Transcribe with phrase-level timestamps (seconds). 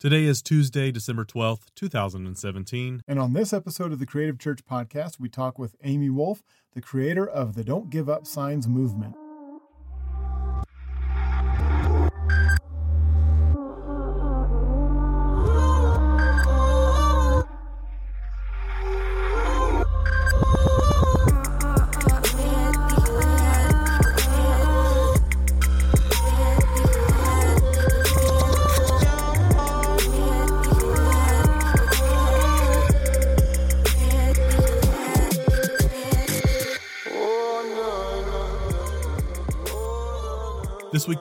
[0.00, 3.02] Today is Tuesday, December 12th, 2017.
[3.06, 6.42] And on this episode of the Creative Church podcast, we talk with Amy Wolf,
[6.72, 9.14] the creator of the Don't Give Up Signs movement.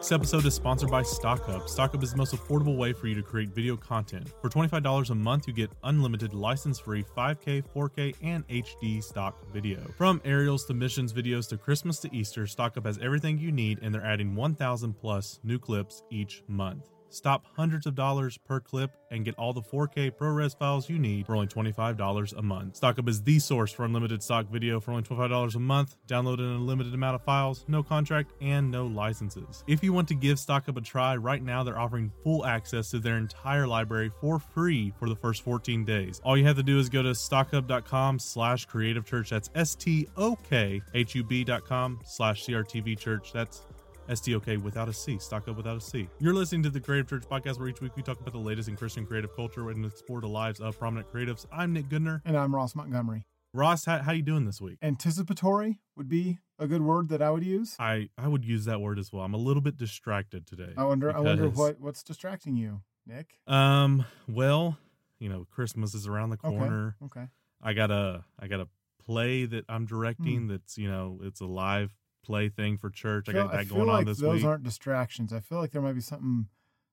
[0.09, 1.69] This episode is sponsored by StokHub.
[1.69, 4.27] StokHub is the most affordable way for you to create video content.
[4.41, 9.79] For $25 a month, you get unlimited license free 5K, 4K, and HD stock video.
[9.95, 13.93] From aerials to missions videos to Christmas to Easter, StokHub has everything you need, and
[13.93, 16.89] they're adding 1,000 plus new clips each month.
[17.09, 21.25] Stop hundreds of dollars per clip and get all the 4K ProRes files you need
[21.25, 22.79] for only $25 a month.
[22.79, 25.95] StokHub is the source for unlimited stock video for only $25 a month.
[26.07, 29.63] Download an unlimited amount of files, no contract, and no licenses.
[29.67, 32.99] If you want to give StokHub a try, right now they're offering full access to
[32.99, 36.21] their entire library for free for the first 14 days.
[36.23, 39.29] All you have to do is go to stokhub.com slash creative church.
[39.29, 43.31] That's S T O K H U B.com slash CRTV church.
[43.33, 43.63] That's
[44.09, 46.09] STOK without a C, stock up without a C.
[46.19, 48.67] You're listening to the Creative Church podcast, where each week we talk about the latest
[48.67, 51.45] in Christian creative culture and explore the lives of prominent creatives.
[51.51, 52.21] I'm Nick Goodner.
[52.25, 53.25] And I'm Ross Montgomery.
[53.53, 54.77] Ross, how, how you doing this week?
[54.81, 57.75] Anticipatory would be a good word that I would use.
[57.79, 59.23] I, I would use that word as well.
[59.23, 60.73] I'm a little bit distracted today.
[60.77, 63.39] I wonder I wonder what, what's distracting you, Nick?
[63.47, 64.77] Um, well,
[65.19, 66.95] you know, Christmas is around the corner.
[67.03, 67.21] Okay.
[67.21, 67.29] okay.
[67.61, 68.67] I got a I got a
[69.03, 70.47] play that I'm directing Hmm.
[70.49, 71.91] that's, you know, it's a live
[72.23, 73.27] play thing for church.
[73.29, 74.41] I feel- got that going like on this those week.
[74.41, 75.33] Those aren't distractions.
[75.33, 76.47] I feel like there might be something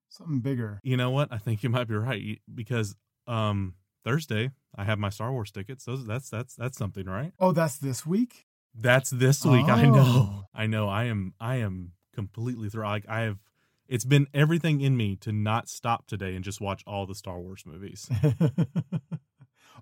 [0.09, 0.81] something bigger.
[0.83, 1.33] You know what?
[1.33, 2.95] I think you might be right because
[3.27, 5.85] um Thursday I have my Star Wars tickets.
[5.85, 7.33] Those that's that's that's something, right?
[7.41, 8.47] Oh, that's this week?
[8.75, 9.69] That's this week.
[9.69, 10.05] I know.
[10.07, 10.45] Oh.
[10.55, 10.89] I know.
[10.89, 12.85] I am I am completely through.
[12.85, 13.39] Like I have
[13.89, 17.41] it's been everything in me to not stop today and just watch all the Star
[17.41, 18.09] Wars movies.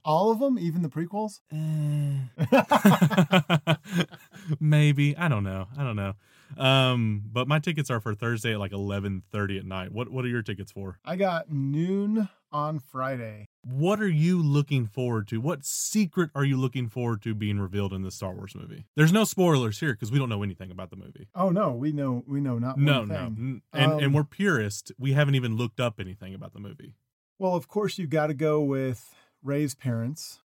[0.05, 1.41] All of them, even the prequels?
[4.61, 5.17] Maybe.
[5.17, 5.67] I don't know.
[5.79, 6.15] I don't know.
[6.57, 9.93] Um, but my tickets are for Thursday at like eleven thirty at night.
[9.93, 10.99] What what are your tickets for?
[11.05, 13.49] I got noon on Friday.
[13.65, 15.41] What are you looking forward to?
[15.41, 18.87] What secret are you looking forward to being revealed in the Star Wars movie?
[18.95, 21.29] There's no spoilers here because we don't know anything about the movie.
[21.35, 24.93] Oh no, we know we know not No, no, and Um, and we're purists.
[24.99, 26.95] We haven't even looked up anything about the movie.
[27.39, 29.13] Well, of course you've got to go with
[29.45, 30.41] Rey's parents.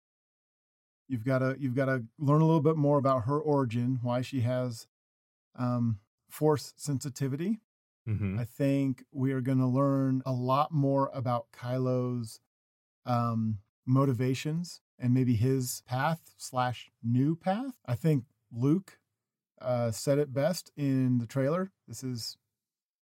[1.08, 4.22] You've got to you've got to learn a little bit more about her origin, why
[4.22, 4.88] she has
[5.58, 6.00] um,
[6.30, 7.60] force sensitivity.
[8.06, 12.42] hmm I think we are going to learn a lot more about Kylo's
[13.06, 17.76] um, motivations and maybe his path slash new path.
[17.86, 19.00] I think Luke
[19.62, 21.72] uh, said it best in the trailer.
[21.88, 22.38] This is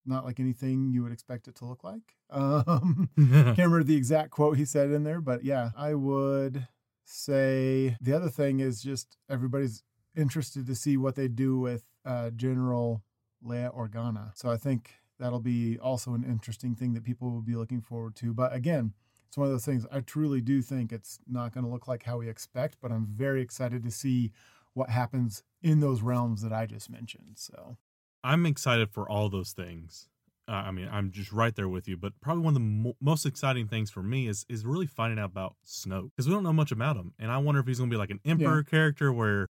[0.08, 2.02] not like anything you would expect it to look like.
[2.30, 6.68] Um, can't remember the exact quote he said in there, but yeah, I would
[7.06, 9.82] say the other thing is just everybody's
[10.14, 13.02] interested to see what they do with uh, General
[13.42, 14.32] Leia Organa.
[14.36, 18.16] So I think that'll be also an interesting thing that people will be looking forward
[18.18, 18.34] to.
[18.34, 18.94] But again,
[19.28, 22.04] it's one of those things I truly do think it's not going to look like
[22.04, 24.32] how we expect, but I'm very excited to see
[24.74, 27.34] what happens in those realms that I just mentioned.
[27.36, 27.78] So
[28.24, 30.08] I'm excited for all those things.
[30.50, 31.98] Uh, I mean, I'm just right there with you.
[31.98, 35.20] But probably one of the mo- most exciting things for me is is really finding
[35.20, 37.80] out about Snoke because we don't know much about him, and I wonder if he's
[37.80, 39.48] going to be like an Emperor character where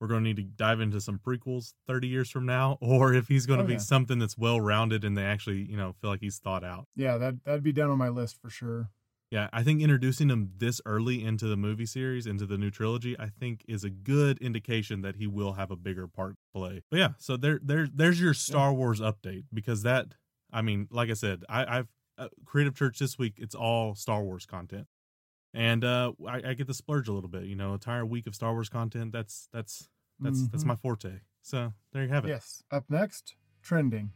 [0.00, 3.28] we're going to need to dive into some prequels 30 years from now, or if
[3.28, 3.78] he's going to Oh, be yeah.
[3.80, 6.86] something that's well rounded and they actually, you know, feel like he's thought out.
[6.96, 8.88] yeah, that that'd be down on my list for sure.
[9.30, 13.16] Yeah, I think introducing him this early into the movie series, into the new trilogy,
[13.18, 16.82] I think is a good indication that he will have a bigger part to play.
[16.90, 20.14] But yeah, so there, there, there's your Star Wars update because that,
[20.52, 21.88] I mean, like I said, I, I've
[22.18, 23.34] uh, Creative Church this week.
[23.36, 24.88] It's all Star Wars content,
[25.54, 27.44] and uh, I, I get to splurge a little bit.
[27.44, 29.12] You know, entire week of Star Wars content.
[29.12, 29.88] That's that's
[30.18, 30.66] that's that's Mhm.
[30.66, 31.20] my forte.
[31.40, 32.28] So there you have it.
[32.30, 32.62] Yes.
[32.70, 34.10] Up next, trending.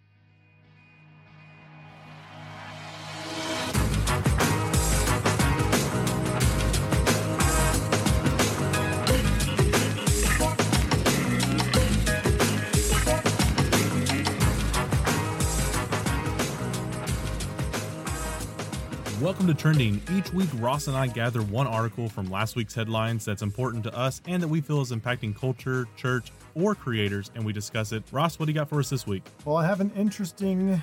[19.24, 20.02] Welcome to Trending.
[20.12, 23.96] Each week, Ross and I gather one article from last week's headlines that's important to
[23.96, 28.02] us and that we feel is impacting culture, church, or creators, and we discuss it.
[28.12, 29.22] Ross, what do you got for us this week?
[29.46, 30.82] Well, I have an interesting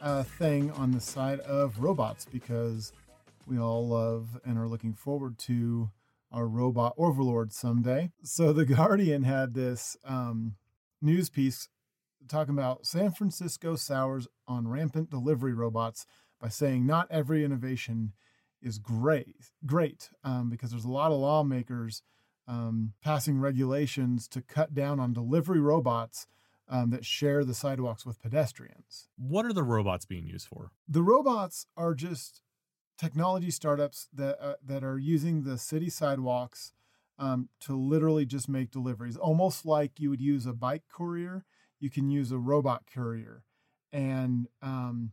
[0.00, 2.94] uh, thing on the side of robots because
[3.46, 5.90] we all love and are looking forward to
[6.32, 8.10] our robot overlord someday.
[8.22, 10.54] So the Guardian had this um,
[11.02, 11.68] news piece
[12.26, 16.06] talking about San Francisco sours on rampant delivery robots
[16.42, 18.12] by saying not every innovation
[18.60, 22.02] is great, great, um, because there's a lot of lawmakers
[22.48, 26.26] um, passing regulations to cut down on delivery robots
[26.68, 29.08] um, that share the sidewalks with pedestrians.
[29.16, 30.72] What are the robots being used for?
[30.88, 32.42] The robots are just
[32.98, 36.72] technology startups that uh, that are using the city sidewalks
[37.18, 41.44] um, to literally just make deliveries, almost like you would use a bike courier.
[41.78, 43.44] You can use a robot courier,
[43.92, 45.12] and um,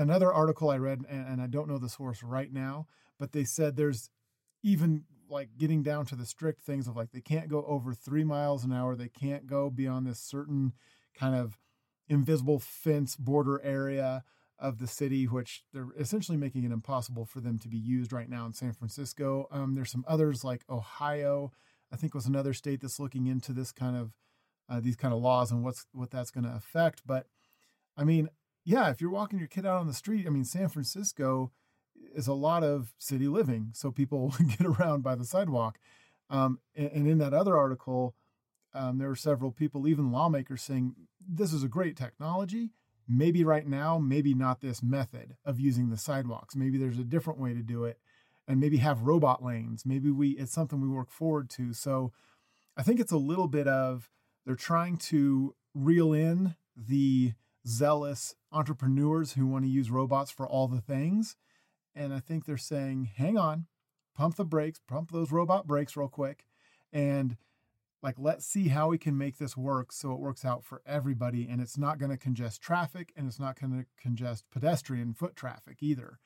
[0.00, 2.86] another article I read, and, and I don't know the source right now,
[3.18, 4.10] but they said there's
[4.62, 8.24] even like getting down to the strict things of like they can't go over three
[8.24, 10.72] miles an hour, they can't go beyond this certain
[11.14, 11.58] kind of
[12.08, 14.24] invisible fence border area
[14.58, 18.28] of the city, which they're essentially making it impossible for them to be used right
[18.28, 19.46] now in San Francisco.
[19.50, 21.52] Um, there's some others like Ohio,
[21.92, 24.12] I think was another state that's looking into this kind of
[24.68, 27.02] uh, these kind of laws and what's what that's going to affect.
[27.06, 27.26] But
[27.96, 28.28] I mean,
[28.70, 31.50] yeah, if you're walking your kid out on the street, I mean, San Francisco
[32.14, 35.78] is a lot of city living, so people get around by the sidewalk.
[36.28, 38.14] Um, and, and, in that other article,
[38.72, 40.94] um, there were several people, even lawmakers, saying
[41.28, 42.70] this is a great technology
[43.10, 46.54] maybe right now, maybe not this method of using the sidewalks.
[46.54, 47.98] Maybe there's a different way to do it
[48.46, 49.84] and maybe have robot lanes.
[49.84, 51.72] Maybe we it's something we work forward to.
[51.72, 52.12] So
[52.76, 54.10] I think it's a little bit of
[54.46, 57.34] they're trying to reel in the
[57.66, 61.36] zealous entrepreneurs who want to use robots for all the things.
[61.94, 63.66] And I think they're saying, hang on,
[64.16, 66.44] pump the brakes, pump those robot brakes real quick.
[66.92, 67.36] And
[68.02, 71.46] like let's see how we can make this work so it works out for everybody
[71.48, 75.36] and it's not going to congest traffic and it's not going to congest pedestrian foot
[75.36, 76.18] traffic either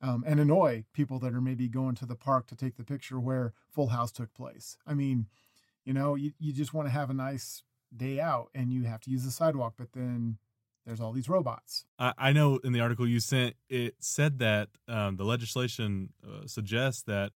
[0.00, 3.20] um, and annoy people that are maybe going to the park to take the picture
[3.20, 5.26] where full house took place i mean
[5.84, 7.62] you know you, you just want to have a nice
[7.94, 10.38] day out and you have to use the sidewalk but then
[10.86, 11.84] there's all these robots.
[11.98, 16.46] I, I know in the article you sent it said that um, the legislation uh,
[16.46, 17.32] suggests that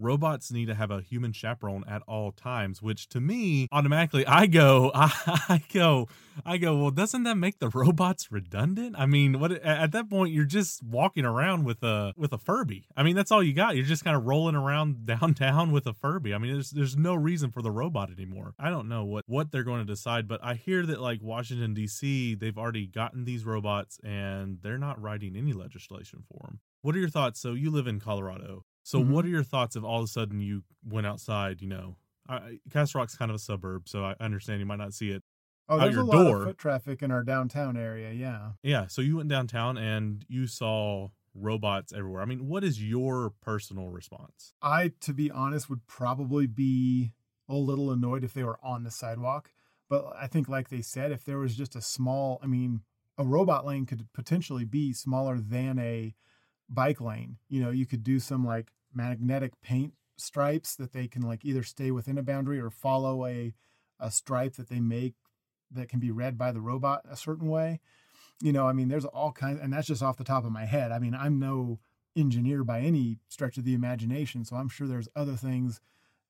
[0.00, 4.46] robots need to have a human chaperone at all times which to me automatically i
[4.46, 6.08] go i, go
[6.44, 8.96] i go well doesn't that make the robots redundant?
[8.98, 12.86] I mean what at that point you're just walking around with a with a furby.
[12.96, 13.76] I mean that's all you got.
[13.76, 16.34] You're just kind of rolling around downtown with a furby.
[16.34, 18.54] I mean there's there's no reason for the robot anymore.
[18.58, 21.74] I don't know what what they're going to decide but i hear that like washington
[21.74, 26.94] dc they've already gotten these robots and they're not writing any legislation for them what
[26.94, 27.40] are your thoughts?
[27.40, 29.12] So you live in colorado so, mm-hmm.
[29.12, 31.60] what are your thoughts if all of a sudden you went outside?
[31.60, 31.96] You know,
[32.28, 35.22] I, Castle Rock's kind of a suburb, so I understand you might not see it
[35.68, 36.36] oh, out your door.
[36.36, 38.12] of foot traffic in our downtown area.
[38.12, 38.86] Yeah, yeah.
[38.86, 42.22] So you went downtown and you saw robots everywhere.
[42.22, 44.54] I mean, what is your personal response?
[44.62, 47.12] I, to be honest, would probably be
[47.48, 49.52] a little annoyed if they were on the sidewalk.
[49.88, 52.82] But I think, like they said, if there was just a small, I mean,
[53.18, 56.14] a robot lane could potentially be smaller than a
[56.70, 57.36] bike lane.
[57.48, 61.62] You know, you could do some like magnetic paint stripes that they can like either
[61.62, 63.54] stay within a boundary or follow a
[63.98, 65.14] a stripe that they make
[65.70, 67.80] that can be read by the robot a certain way.
[68.40, 70.64] You know, I mean, there's all kinds, and that's just off the top of my
[70.64, 70.92] head.
[70.92, 71.78] I mean, I'm no
[72.16, 75.80] engineer by any stretch of the imagination, so I'm sure there's other things.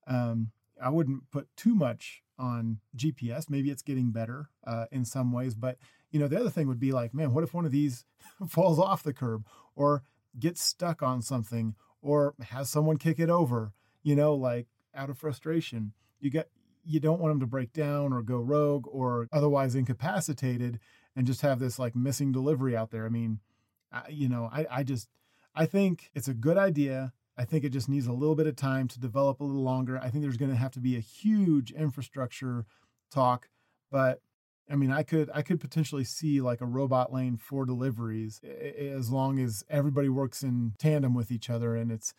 [0.05, 0.51] Um,
[0.81, 3.49] I wouldn't put too much on GPS.
[3.49, 5.77] Maybe it's getting better uh, in some ways, but
[6.11, 8.05] you know, the other thing would be like, man, what if one of these
[8.49, 10.03] falls off the curb, or
[10.39, 13.73] gets stuck on something or has someone kick it over,
[14.03, 15.93] you know, like out of frustration.
[16.19, 16.49] You get
[16.83, 20.79] you don't want them to break down or go rogue or otherwise incapacitated
[21.15, 23.05] and just have this like missing delivery out there.
[23.05, 23.39] I mean,
[23.91, 25.09] I, you know, I, I just
[25.53, 27.13] I think it's a good idea.
[27.37, 29.97] I think it just needs a little bit of time to develop a little longer.
[29.97, 32.65] I think there's going to have to be a huge infrastructure
[33.09, 33.49] talk,
[33.89, 34.21] but
[34.71, 39.09] I mean, I could I could potentially see like a robot lane for deliveries as
[39.09, 42.13] long as everybody works in tandem with each other and it's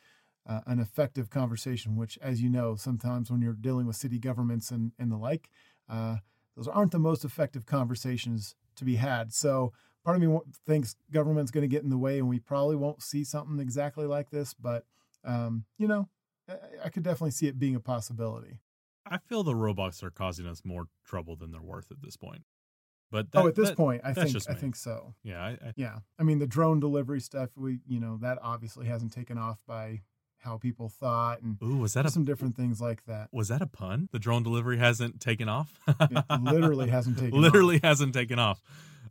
[0.46, 1.96] uh, an effective conversation.
[1.96, 5.48] Which, as you know, sometimes when you're dealing with city governments and and the like,
[5.88, 6.16] uh,
[6.56, 9.32] those aren't the most effective conversations to be had.
[9.32, 9.72] So
[10.04, 13.02] part of me thinks government's going to get in the way, and we probably won't
[13.02, 14.54] see something exactly like this.
[14.54, 14.84] But
[15.24, 16.08] um, you know,
[16.84, 18.58] I could definitely see it being a possibility.
[19.06, 22.42] I feel the robots are causing us more trouble than they're worth at this point.
[23.10, 25.14] But oh, that, oh, at this that, point, I think I think so.
[25.22, 25.98] Yeah, I, I, yeah.
[26.18, 30.00] I mean, the drone delivery stuff, we you know that obviously hasn't taken off by
[30.38, 33.28] how people thought, and ooh, was that a, some different things like that?
[33.30, 34.08] Was that a pun?
[34.12, 35.78] The drone delivery hasn't taken off.
[35.86, 37.38] it literally hasn't taken.
[37.38, 37.82] literally off.
[37.82, 38.62] hasn't taken off.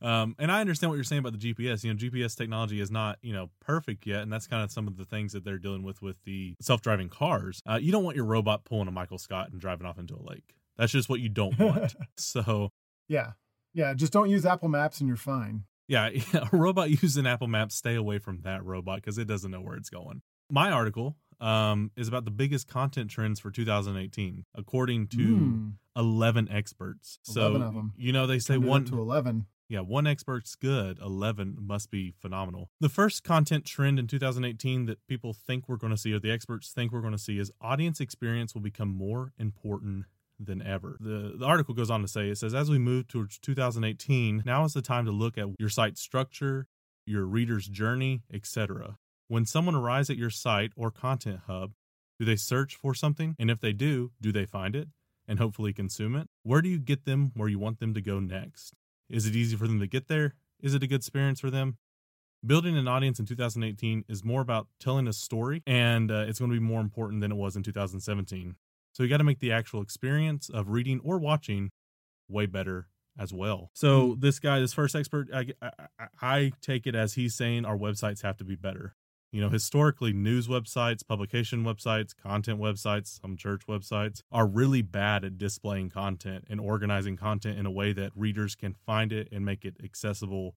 [0.01, 1.84] Um, and I understand what you're saying about the GPS.
[1.84, 4.88] You know, GPS technology is not you know perfect yet, and that's kind of some
[4.88, 7.62] of the things that they're dealing with with the self-driving cars.
[7.70, 10.24] Uh, you don't want your robot pulling a Michael Scott and driving off into a
[10.24, 10.55] lake.
[10.77, 11.96] That's just what you don't want.
[12.17, 12.72] so
[13.08, 13.31] yeah,
[13.74, 15.63] yeah, just don't use Apple Maps and you're fine.
[15.88, 19.51] Yeah, yeah, a robot using Apple Maps, stay away from that robot because it doesn't
[19.51, 20.22] know where it's going.
[20.50, 25.74] My article um, is about the biggest content trends for 2018, according to mm.
[25.96, 27.20] 11 experts.
[27.36, 29.46] 11 so, you know, they say one to 11.
[29.71, 32.69] Yeah, one expert's good, 11 must be phenomenal.
[32.81, 36.29] The first content trend in 2018 that people think we're going to see, or the
[36.29, 40.97] experts think we're going to see, is audience experience will become more important than ever.
[40.99, 44.65] The, the article goes on to say it says, as we move towards 2018, now
[44.65, 46.67] is the time to look at your site structure,
[47.05, 48.97] your reader's journey, etc.
[49.29, 51.71] When someone arrives at your site or content hub,
[52.19, 53.37] do they search for something?
[53.39, 54.89] And if they do, do they find it
[55.29, 56.27] and hopefully consume it?
[56.43, 58.73] Where do you get them where you want them to go next?
[59.12, 60.34] Is it easy for them to get there?
[60.62, 61.77] Is it a good experience for them?
[62.46, 66.50] Building an audience in 2018 is more about telling a story, and uh, it's going
[66.50, 68.56] to be more important than it was in 2017.
[68.94, 71.72] So you got to make the actual experience of reading or watching
[72.27, 72.88] way better
[73.20, 73.70] as well.
[73.74, 74.20] So hmm.
[74.20, 78.22] this guy, this first expert, I, I, I, take it as he's saying our websites
[78.24, 78.96] have to be better.
[79.31, 85.23] You know, historically, news websites, publication websites, content websites, some church websites are really bad
[85.23, 89.45] at displaying content and organizing content in a way that readers can find it and
[89.45, 90.55] make it accessible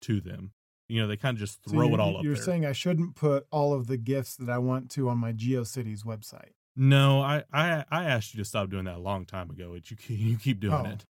[0.00, 0.52] to them.
[0.88, 2.42] You know, they kind of just throw so it all up You're there.
[2.42, 6.04] saying I shouldn't put all of the gifts that I want to on my GeoCities
[6.04, 6.52] website.
[6.76, 9.74] No, I, I I asked you to stop doing that a long time ago.
[9.74, 11.06] But you you keep doing oh, it.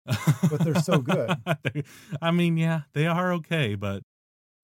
[0.49, 1.35] but they're so good.
[2.21, 4.03] I mean, yeah, they are okay, but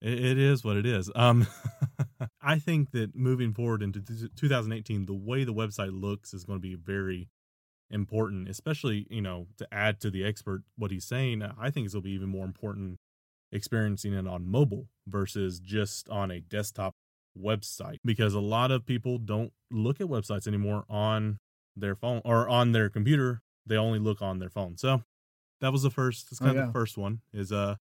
[0.02, 1.10] it, it is what it is.
[1.14, 1.46] Um,
[2.42, 4.02] I think that moving forward into
[4.36, 7.28] 2018, the way the website looks is going to be very
[7.90, 11.42] important, especially you know to add to the expert what he's saying.
[11.42, 12.98] I think it's going to be even more important
[13.52, 16.94] experiencing it on mobile versus just on a desktop
[17.38, 21.38] website because a lot of people don't look at websites anymore on
[21.76, 23.42] their phone or on their computer.
[23.66, 24.76] They only look on their phone.
[24.76, 25.02] So
[25.60, 26.28] that was the first.
[26.32, 26.66] It's oh, kind oh, yeah.
[26.66, 27.20] of the first one.
[27.32, 27.76] Is uh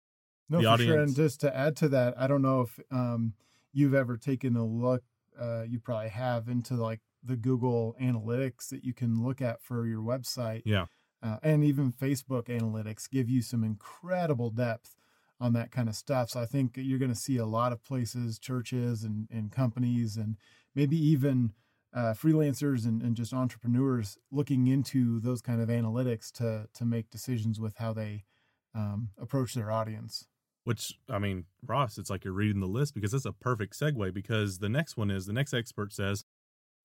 [0.48, 0.92] no, the audience.
[0.92, 1.02] Sure.
[1.02, 3.34] And just to add to that, I don't know if um
[3.72, 5.02] you've ever taken a look.
[5.38, 9.86] Uh, you probably have into like the Google Analytics that you can look at for
[9.86, 10.62] your website.
[10.64, 10.86] Yeah.
[11.22, 14.96] Uh, and even Facebook Analytics give you some incredible depth
[15.40, 16.30] on that kind of stuff.
[16.30, 20.16] So I think you're going to see a lot of places, churches and, and companies,
[20.16, 20.36] and
[20.74, 21.52] maybe even
[21.94, 27.10] uh, freelancers and, and just entrepreneurs looking into those kind of analytics to to make
[27.10, 28.24] decisions with how they
[28.74, 30.28] um, approach their audience.
[30.66, 34.12] Which I mean, Ross, it's like you're reading the list because that's a perfect segue.
[34.12, 36.24] Because the next one is the next expert says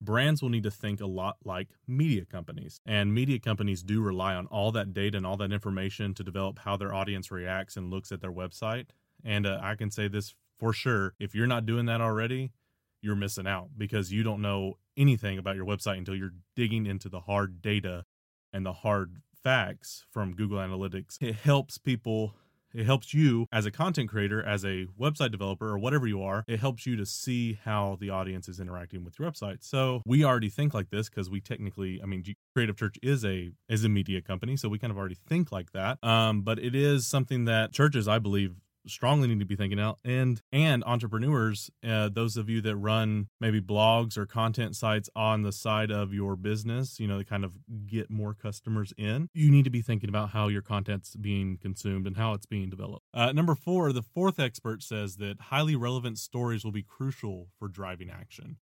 [0.00, 2.80] brands will need to think a lot like media companies.
[2.86, 6.60] And media companies do rely on all that data and all that information to develop
[6.60, 8.90] how their audience reacts and looks at their website.
[9.24, 12.52] And uh, I can say this for sure if you're not doing that already,
[13.00, 17.08] you're missing out because you don't know anything about your website until you're digging into
[17.08, 18.04] the hard data
[18.52, 21.16] and the hard facts from Google Analytics.
[21.20, 22.34] It helps people
[22.74, 26.44] it helps you as a content creator, as a website developer, or whatever you are.
[26.46, 29.58] It helps you to see how the audience is interacting with your website.
[29.60, 32.24] So we already think like this because we technically, I mean,
[32.54, 35.72] Creative Church is a is a media company, so we kind of already think like
[35.72, 36.02] that.
[36.02, 38.54] Um, but it is something that churches, I believe,
[38.86, 39.98] strongly need to be thinking out.
[40.04, 45.42] And and entrepreneurs uh, those of you that run maybe blogs or content sites on
[45.42, 49.50] the side of your business you know to kind of get more customers in you
[49.50, 53.04] need to be thinking about how your content's being consumed and how it's being developed.
[53.14, 57.68] Uh, number four the fourth expert says that highly relevant stories will be crucial for
[57.68, 58.56] driving action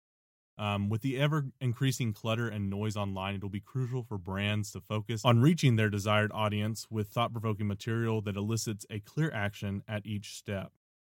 [0.57, 4.81] um, with the ever increasing clutter and noise online, it'll be crucial for brands to
[4.81, 9.83] focus on reaching their desired audience with thought provoking material that elicits a clear action
[9.87, 10.71] at each step.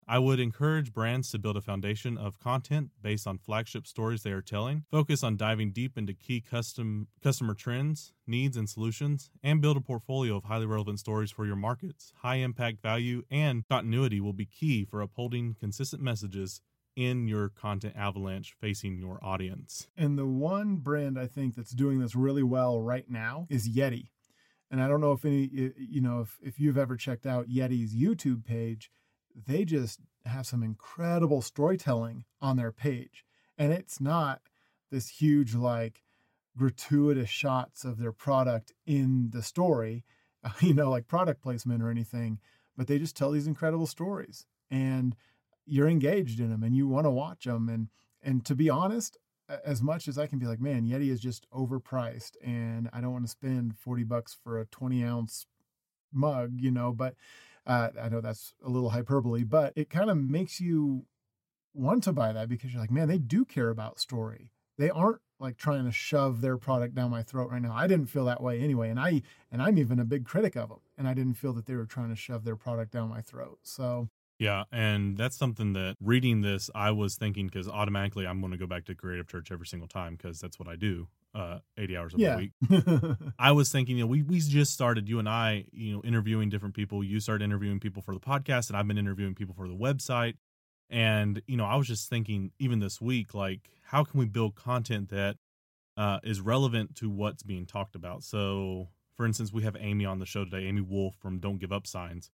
[0.08, 4.32] I would encourage brands to build a foundation of content based on flagship stories they
[4.32, 9.62] are telling, focus on diving deep into key custom customer trends, needs and solutions, and
[9.62, 12.12] build a portfolio of highly relevant stories for your markets.
[12.18, 16.62] High impact value and continuity will be key for upholding consistent messages
[16.96, 19.88] in your content avalanche facing your audience.
[19.98, 24.10] And the one brand I think that's doing this really well right now is Yeti.
[24.70, 27.96] And I don't know if any, you know, if, if you've ever checked out Yeti's
[27.96, 28.92] YouTube page,
[29.36, 33.26] they just have some incredible storytelling on their page.
[33.58, 34.42] And it's not
[34.90, 36.04] this huge, like,
[36.58, 40.04] gratuitous shots of their product in the story,
[40.62, 42.40] you know, like product placement or anything,
[42.78, 44.46] but they just tell these incredible stories.
[44.70, 45.16] And
[45.66, 47.88] you're engaged in them and you want to watch them and
[48.22, 49.18] and to be honest
[49.66, 53.14] as much as i can be like man yeti is just overpriced and i don't
[53.14, 55.46] want to spend 40 bucks for a 20 ounce
[56.12, 57.16] mug you know but
[57.66, 61.06] Uh, I know that's a little hyperbole, but it kind of makes you
[61.74, 64.52] want to buy that because you're like, man, they do care about story.
[64.78, 67.74] They aren't like trying to shove their product down my throat right now.
[67.74, 70.70] I didn't feel that way anyway, and I and I'm even a big critic of
[70.70, 73.22] them, and I didn't feel that they were trying to shove their product down my
[73.22, 73.60] throat.
[73.64, 74.10] So
[74.44, 78.58] yeah, and that's something that reading this, I was thinking because automatically I'm going to
[78.58, 81.98] go back to Creative Church every single time because that's what I do, uh, 80
[81.98, 82.36] hours of yeah.
[82.36, 82.52] week.
[83.40, 86.50] I was thinking, you know, we we just started, you and I, you know, interviewing
[86.50, 87.06] different people.
[87.06, 90.34] You started interviewing people for the podcast, and I've been interviewing people for the website.
[90.90, 94.56] And you know, I was just thinking, even this week, like, how can we build
[94.56, 95.38] content that
[95.96, 98.26] uh, is relevant to what's being talked about?
[98.26, 101.72] So, for instance, we have Amy on the show today, Amy Wolf from Don't Give
[101.72, 102.30] Up Signs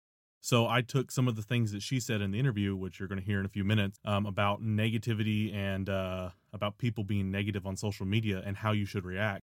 [0.45, 3.09] so I took some of the things that she said in the interview, which you're
[3.09, 7.31] going to hear in a few minutes, um, about negativity and uh, about people being
[7.31, 9.41] negative on social media and how you should react.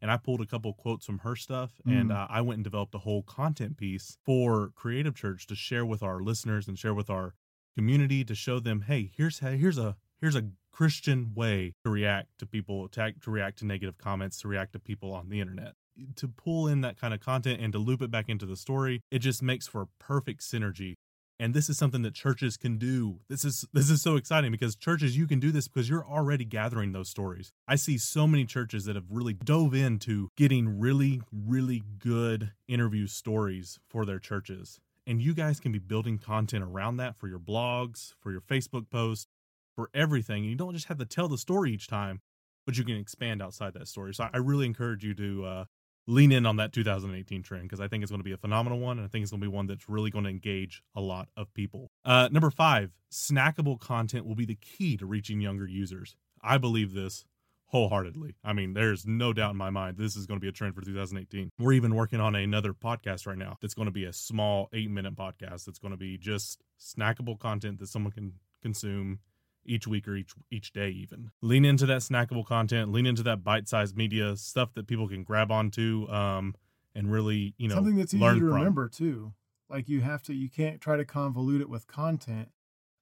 [0.00, 2.00] And I pulled a couple quotes from her stuff, mm.
[2.00, 5.84] and uh, I went and developed a whole content piece for Creative Church to share
[5.84, 7.34] with our listeners and share with our
[7.76, 12.46] community to show them, hey, here's here's a here's a Christian way to react to
[12.46, 15.74] people, to, to react to negative comments, to react to people on the internet
[16.16, 19.00] to pull in that kind of content and to loop it back into the story,
[19.10, 20.94] it just makes for perfect synergy.
[21.40, 23.18] And this is something that churches can do.
[23.28, 26.44] This is this is so exciting because churches you can do this because you're already
[26.44, 27.52] gathering those stories.
[27.66, 33.08] I see so many churches that have really dove into getting really really good interview
[33.08, 34.80] stories for their churches.
[35.06, 38.88] And you guys can be building content around that for your blogs, for your Facebook
[38.88, 39.26] posts,
[39.74, 40.44] for everything.
[40.44, 42.20] You don't just have to tell the story each time,
[42.64, 44.14] but you can expand outside that story.
[44.14, 45.64] So I really encourage you to uh,
[46.06, 48.78] lean in on that 2018 trend because I think it's going to be a phenomenal
[48.78, 51.00] one, and I think it's going to be one that's really going to engage a
[51.00, 51.90] lot of people.
[52.04, 56.16] Uh, number five, snackable content will be the key to reaching younger users.
[56.42, 57.24] I believe this
[57.66, 58.36] wholeheartedly.
[58.44, 60.74] I mean, there's no doubt in my mind this is going to be a trend
[60.74, 61.50] for 2018.
[61.58, 64.90] We're even working on another podcast right now that's going to be a small eight
[64.90, 69.18] minute podcast that's going to be just snackable content that someone can consume
[69.66, 71.30] each week or each each day even.
[71.42, 75.50] Lean into that snackable content lean into that bite-sized media stuff that people can grab
[75.50, 76.54] onto um
[76.94, 78.44] and really you know something that's easy to from.
[78.44, 79.32] remember too.
[79.68, 82.48] Like you have to you can't try to convolute it with content.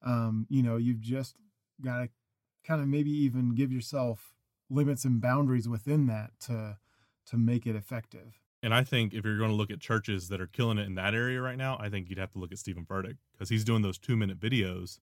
[0.04, 1.36] Um you know you've just
[1.82, 2.08] got to
[2.64, 4.34] kind of maybe even give yourself
[4.70, 6.78] limits and boundaries within that to
[7.26, 8.40] to make it effective.
[8.62, 10.94] And I think if you're going to look at churches that are killing it in
[10.94, 13.64] that area right now, I think you'd have to look at Steven Furtick because he's
[13.64, 14.98] doing those two minute videos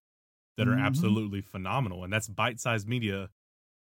[0.61, 0.85] that are mm-hmm.
[0.85, 2.05] absolutely phenomenal.
[2.05, 3.31] And that's bite sized media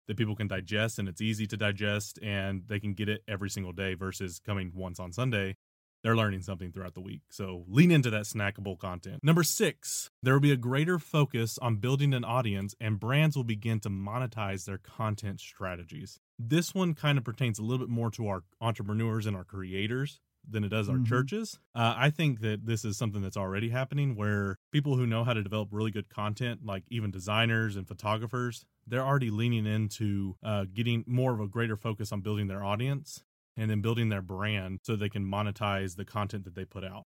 [0.06, 3.50] that people can digest and it's easy to digest and they can get it every
[3.50, 5.56] single day versus coming once on Sunday.
[6.04, 7.22] They're learning something throughout the week.
[7.32, 9.24] So lean into that snackable content.
[9.24, 13.42] Number six, there will be a greater focus on building an audience and brands will
[13.42, 16.20] begin to monetize their content strategies.
[16.38, 20.20] This one kind of pertains a little bit more to our entrepreneurs and our creators
[20.48, 21.04] than it does our mm-hmm.
[21.04, 21.58] churches.
[21.74, 25.34] Uh, I think that this is something that's already happening where people who know how
[25.34, 30.64] to develop really good content, like even designers and photographers, they're already leaning into uh,
[30.72, 33.22] getting more of a greater focus on building their audience
[33.56, 37.04] and then building their brand so they can monetize the content that they put out.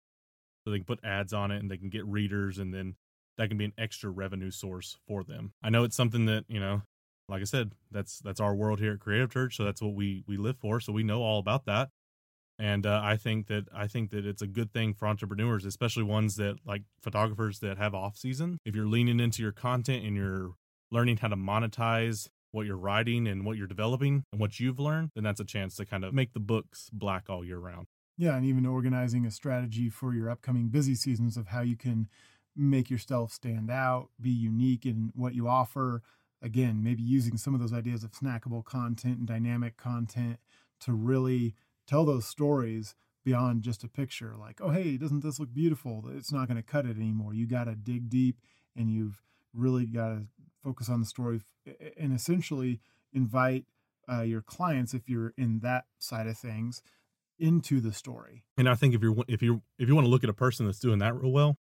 [0.63, 2.96] So they can put ads on it and they can get readers and then
[3.38, 5.54] that can be an extra revenue source for them.
[5.63, 6.82] I know it's something that, you know,
[7.30, 10.24] like I said, that's that's our world here at Creative Church, so that's what we
[10.28, 11.89] we live for, so we know all about that
[12.60, 16.04] and uh, I think that I think that it's a good thing for entrepreneurs, especially
[16.04, 18.60] ones that like photographers that have off season.
[18.65, 20.52] If you're leaning into your content and you're
[20.91, 25.12] learning how to monetize what you're writing and what you're developing and what you've learned,
[25.15, 27.88] then that's a chance to kind of make the books black all year round.
[28.17, 32.10] Yeah, and even organizing a strategy for your upcoming busy seasons of how you can
[32.56, 36.02] make yourself stand out, be unique in what you offer.
[36.41, 40.39] Again, maybe using some of those ideas of snackable content and dynamic content
[40.82, 41.56] to really
[41.89, 46.06] tell those stories beyond just a picture like oh hey doesn't this look beautiful?
[46.15, 47.34] It's not going to cut it anymore.
[47.34, 48.38] You got to dig deep
[48.75, 49.21] and you've
[49.54, 50.23] really got to
[50.63, 51.41] focus on the story
[51.97, 52.80] and essentially
[53.13, 53.65] invite
[54.12, 56.82] uh, your clients if you're in that side of things
[57.38, 58.43] into the story.
[58.58, 60.65] And i think if you're if you if you want to look at a person
[60.65, 61.58] that's doing that real well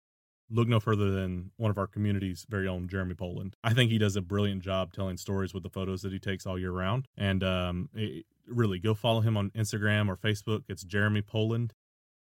[0.50, 3.56] look no further than one of our community's very own Jeremy Poland.
[3.64, 6.46] I think he does a brilliant job telling stories with the photos that he takes
[6.46, 7.08] all year round.
[7.18, 10.64] And um, it, really go follow him on Instagram or Facebook.
[10.68, 11.74] It's Jeremy Poland,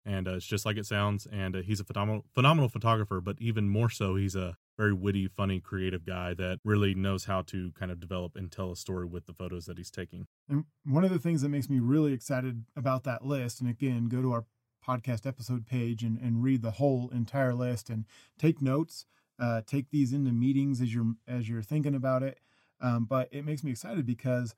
[0.05, 1.27] and uh, it's just like it sounds.
[1.31, 5.27] And uh, he's a phenomenal phenomenal photographer, but even more so, he's a very witty,
[5.27, 9.05] funny, creative guy that really knows how to kind of develop and tell a story
[9.05, 10.25] with the photos that he's taking.
[10.47, 14.07] And one of the things that makes me really excited about that list, and again,
[14.07, 14.45] go to our
[14.89, 18.05] podcast episode page and, and read the whole entire list and
[18.37, 19.05] take notes.
[19.39, 22.39] Uh, take these into meetings as you're as you're thinking about it.
[22.81, 24.55] Um, but it makes me excited because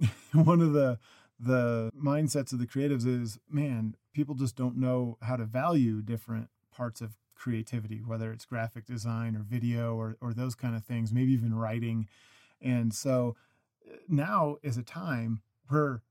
[0.32, 0.98] one of the
[1.38, 6.48] the mindsets of the creatives is man people just don't know how to value different
[6.74, 11.12] parts of creativity, whether it's graphic design or video or, or those kind of things,
[11.12, 12.08] maybe even writing.
[12.60, 13.36] And so
[13.86, 16.02] uh, now is a time where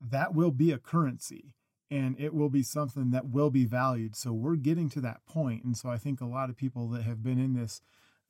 [0.00, 1.54] that will be a currency
[1.90, 4.16] and it will be something that will be valued.
[4.16, 5.64] So we're getting to that point.
[5.64, 7.80] And so I think a lot of people that have been in this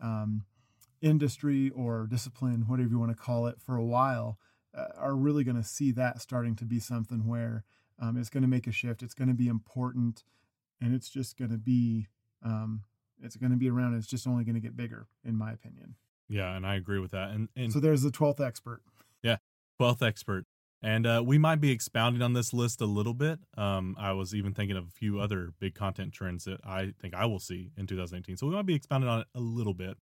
[0.00, 0.44] um,
[1.00, 4.38] industry or discipline, whatever you want to call it, for a while,
[4.76, 7.64] uh, are really going to see that starting to be something where
[7.98, 9.02] um, it's going to make a shift.
[9.02, 10.22] It's going to be important,
[10.82, 12.08] and it's just going to be
[12.44, 12.82] um,
[13.22, 13.96] it's going to be around.
[13.96, 15.94] It's just only going to get bigger, in my opinion.
[16.28, 17.30] Yeah, and I agree with that.
[17.30, 18.82] And, and so there's the twelfth expert.
[19.22, 19.36] Yeah,
[19.78, 20.44] twelfth expert.
[20.86, 23.40] And uh, we might be expounding on this list a little bit.
[23.58, 27.12] Um, I was even thinking of a few other big content trends that I think
[27.12, 28.36] I will see in 2018.
[28.36, 29.96] So we might be expounding on it a little bit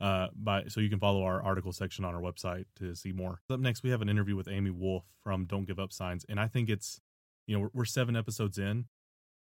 [0.00, 3.40] uh, by so you can follow our article section on our website to see more.
[3.50, 6.40] Up next, we have an interview with Amy Wolf from Don't Give Up Signs, and
[6.40, 6.98] I think it's
[7.46, 8.86] you know we're, we're seven episodes in.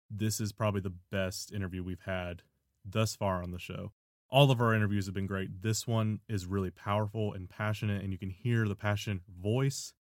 [0.10, 2.44] This is probably the best interview we've had
[2.86, 3.92] thus far on the show.
[4.30, 5.64] All of our interviews have been great.
[5.64, 9.92] This one is really powerful and passionate, and you can hear the passionate voice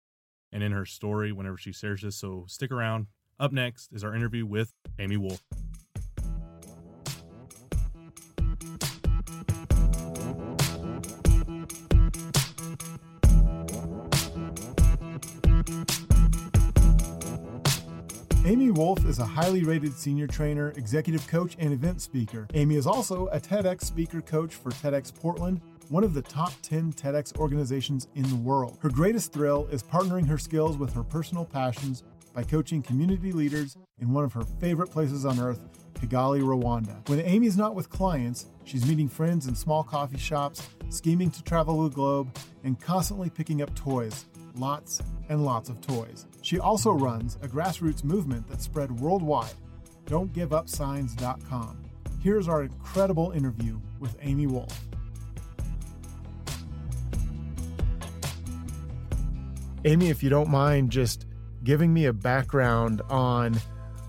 [0.53, 2.17] and in her story whenever she shares this.
[2.17, 3.07] So stick around.
[3.39, 5.41] Up next is our interview with Amy Wolf.
[18.47, 22.49] Amy Wolf is a highly rated senior trainer, executive coach, and event speaker.
[22.55, 25.61] Amy is also a TEDx speaker coach for TEDx Portland,
[25.91, 28.79] one of the top 10 TEDx organizations in the world.
[28.81, 33.77] Her greatest thrill is partnering her skills with her personal passions by coaching community leaders
[33.99, 35.61] in one of her favorite places on earth,
[35.95, 37.07] Kigali, Rwanda.
[37.09, 41.83] When Amy's not with clients, she's meeting friends in small coffee shops, scheming to travel
[41.83, 46.27] the globe, and constantly picking up toys lots and lots of toys.
[46.43, 49.55] She also runs a grassroots movement that spread worldwide,
[50.07, 51.83] don'tgiveupsigns.com.
[52.23, 54.87] Here's our incredible interview with Amy Wolf.
[59.87, 61.25] Amy, if you don't mind just
[61.65, 63.55] giving me a background on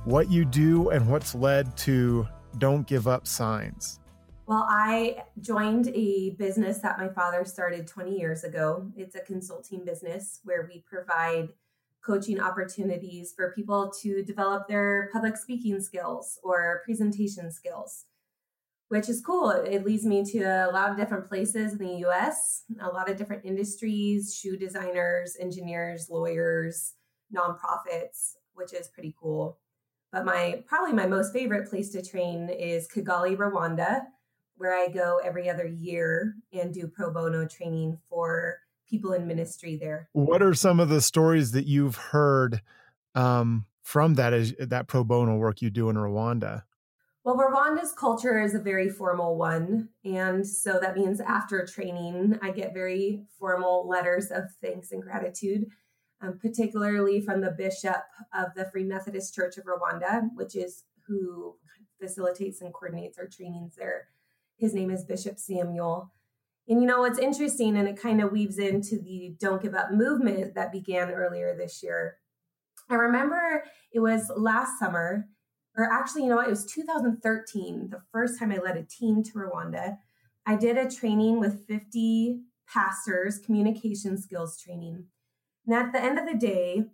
[0.03, 4.01] what you do and what's led to Don't Give Up Signs.
[4.47, 8.91] Well, I joined a business that my father started 20 years ago.
[8.97, 11.47] It's a consulting business where we provide
[12.05, 18.07] coaching opportunities for people to develop their public speaking skills or presentation skills,
[18.91, 19.49] which is cool.
[19.51, 23.17] It leads me to a lot of different places in the US, a lot of
[23.17, 26.93] different industries, shoe designers, engineers, lawyers,
[27.33, 29.59] nonprofits, which is pretty cool.
[30.11, 34.01] But my probably my most favorite place to train is Kigali, Rwanda
[34.61, 39.75] where I go every other year and do pro bono training for people in ministry
[39.75, 40.07] there.
[40.13, 42.61] What are some of the stories that you've heard
[43.15, 46.61] um, from that that pro bono work you do in Rwanda?
[47.23, 49.89] Well, Rwanda's culture is a very formal one.
[50.03, 55.65] And so that means after training, I get very formal letters of thanks and gratitude,
[56.21, 58.03] um, particularly from the bishop
[58.33, 61.57] of the Free Methodist Church of Rwanda, which is who
[61.99, 64.07] facilitates and coordinates our trainings there.
[64.57, 66.11] His name is Bishop Samuel.
[66.67, 69.91] And you know what's interesting, and it kind of weaves into the Don't Give Up
[69.91, 72.17] movement that began earlier this year.
[72.89, 75.27] I remember it was last summer,
[75.75, 79.23] or actually, you know what, it was 2013, the first time I led a team
[79.23, 79.97] to Rwanda.
[80.45, 85.05] I did a training with 50 pastors, communication skills training.
[85.65, 86.85] And at the end of the day,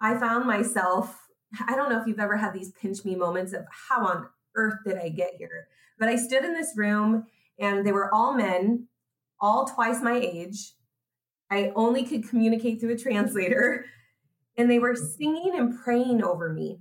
[0.00, 1.28] I found myself,
[1.66, 4.78] I don't know if you've ever had these pinch me moments of how on earth
[4.84, 5.68] did I get here?
[5.98, 7.26] But I stood in this room
[7.58, 8.88] and they were all men,
[9.40, 10.74] all twice my age.
[11.50, 13.86] I only could communicate through a translator.
[14.58, 16.80] And they were singing and praying over me.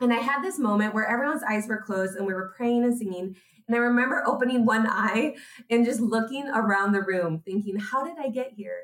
[0.00, 2.96] And I had this moment where everyone's eyes were closed and we were praying and
[2.96, 3.36] singing.
[3.66, 5.36] And I remember opening one eye
[5.70, 8.82] and just looking around the room, thinking, how did I get here?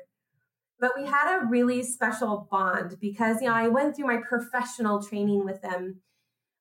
[0.79, 5.03] But we had a really special bond because, you know, I went through my professional
[5.03, 6.01] training with them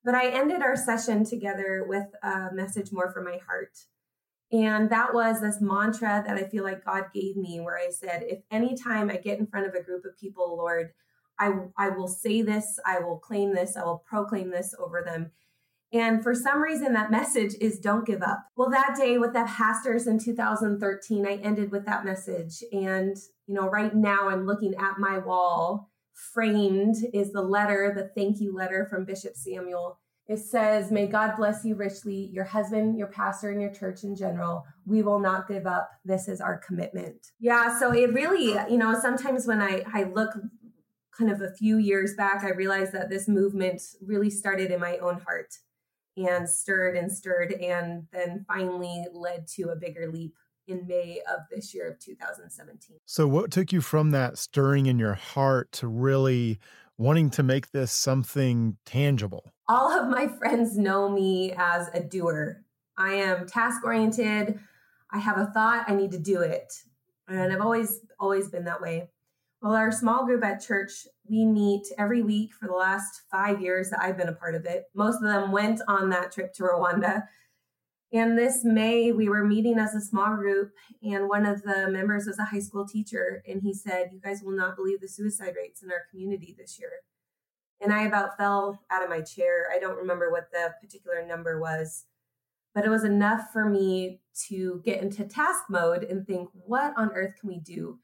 [0.04, 3.78] but I ended our session together with a message more from my heart.
[4.52, 8.24] And that was this mantra that I feel like God gave me, where I said,
[8.24, 10.90] if anytime I get in front of a group of people, Lord,
[11.40, 15.32] I, I will say this, I will claim this, I will proclaim this over them.
[15.92, 18.44] And for some reason, that message is don't give up.
[18.56, 22.62] Well, that day with the pastors in 2013, I ended with that message.
[22.70, 25.90] And, you know, right now I'm looking at my wall
[26.32, 29.98] framed is the letter, the thank you letter from Bishop Samuel.
[30.28, 34.14] It says, May God bless you richly, your husband, your pastor, and your church in
[34.14, 34.64] general.
[34.86, 35.90] We will not give up.
[36.04, 37.16] This is our commitment.
[37.40, 40.30] Yeah, so it really, you know, sometimes when I, I look
[41.20, 44.96] kind of a few years back, I realized that this movement really started in my
[44.98, 45.54] own heart.
[46.16, 50.34] and stirred and stirred and then finally led to a bigger leap
[50.66, 52.98] in May of this year of 2017.
[53.06, 56.58] So, what took you from that stirring in your heart to really
[56.98, 59.52] wanting to make this something tangible?
[59.68, 62.64] All of my friends know me as a doer.
[62.98, 64.58] I am task oriented.
[65.10, 66.74] I have a thought, I need to do it.
[67.28, 69.10] And I've always, always been that way.
[69.62, 73.90] Well, our small group at church, we meet every week for the last five years
[73.90, 74.84] that I've been a part of it.
[74.94, 77.24] Most of them went on that trip to Rwanda.
[78.10, 82.26] And this May, we were meeting as a small group, and one of the members
[82.26, 83.42] was a high school teacher.
[83.46, 86.78] And he said, You guys will not believe the suicide rates in our community this
[86.80, 86.90] year.
[87.82, 89.66] And I about fell out of my chair.
[89.72, 92.06] I don't remember what the particular number was,
[92.74, 97.10] but it was enough for me to get into task mode and think, What on
[97.12, 97.98] earth can we do?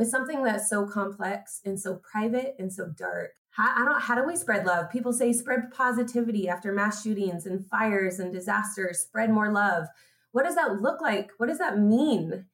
[0.00, 3.32] With something that's so complex and so private and so dark.
[3.50, 4.00] How, I don't.
[4.00, 4.90] How do we spread love?
[4.90, 9.00] People say spread positivity after mass shootings and fires and disasters.
[9.00, 9.88] Spread more love.
[10.32, 11.32] What does that look like?
[11.36, 12.46] What does that mean?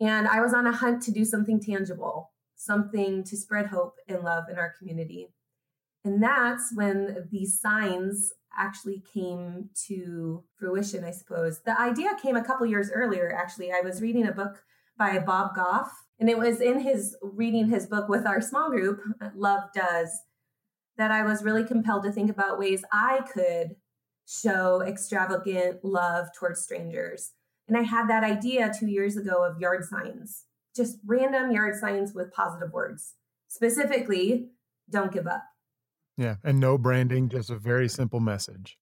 [0.00, 4.22] And I was on a hunt to do something tangible, something to spread hope and
[4.22, 5.30] love in our community.
[6.04, 11.60] And that's when these signs actually came to fruition, I suppose.
[11.62, 13.72] The idea came a couple years earlier, actually.
[13.72, 14.62] I was reading a book
[14.96, 19.00] by Bob Goff and it was in his reading his book with our small group,
[19.34, 20.10] Love Does,
[20.96, 23.76] that I was really compelled to think about ways I could
[24.26, 27.32] show extravagant love towards strangers.
[27.66, 30.44] And I had that idea two years ago of yard signs,
[30.76, 33.14] just random yard signs with positive words.
[33.48, 34.48] Specifically,
[34.90, 35.44] don't give up.
[36.16, 36.36] Yeah.
[36.44, 38.78] And no branding, just a very simple message.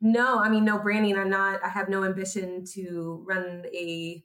[0.00, 1.16] No, I mean, no branding.
[1.16, 4.22] I'm not, I have no ambition to run a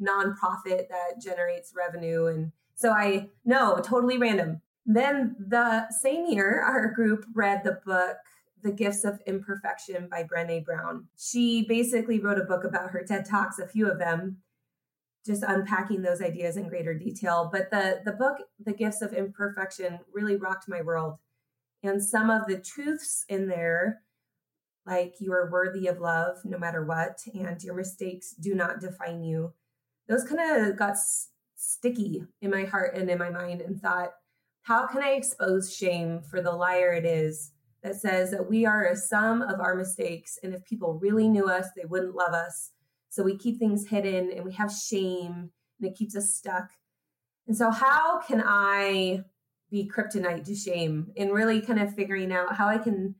[0.00, 2.26] nonprofit that generates revenue.
[2.26, 4.60] And so I know totally random.
[4.84, 8.16] Then the same year, our group read the book
[8.62, 11.06] The Gifts of Imperfection by Brene Brown.
[11.18, 14.38] She basically wrote a book about her TED Talks, a few of them,
[15.24, 17.50] just unpacking those ideas in greater detail.
[17.52, 21.18] But the, the book, The Gifts of Imperfection, really rocked my world.
[21.82, 24.02] And some of the truths in there,
[24.86, 29.22] like you are worthy of love no matter what, and your mistakes do not define
[29.22, 29.52] you
[30.08, 34.10] those kind of got s- sticky in my heart and in my mind and thought,
[34.62, 38.86] how can I expose shame for the liar it is that says that we are
[38.86, 40.38] a sum of our mistakes?
[40.42, 42.72] And if people really knew us, they wouldn't love us.
[43.08, 46.68] So we keep things hidden and we have shame and it keeps us stuck.
[47.46, 49.22] And so, how can I
[49.70, 53.14] be kryptonite to shame and really kind of figuring out how I can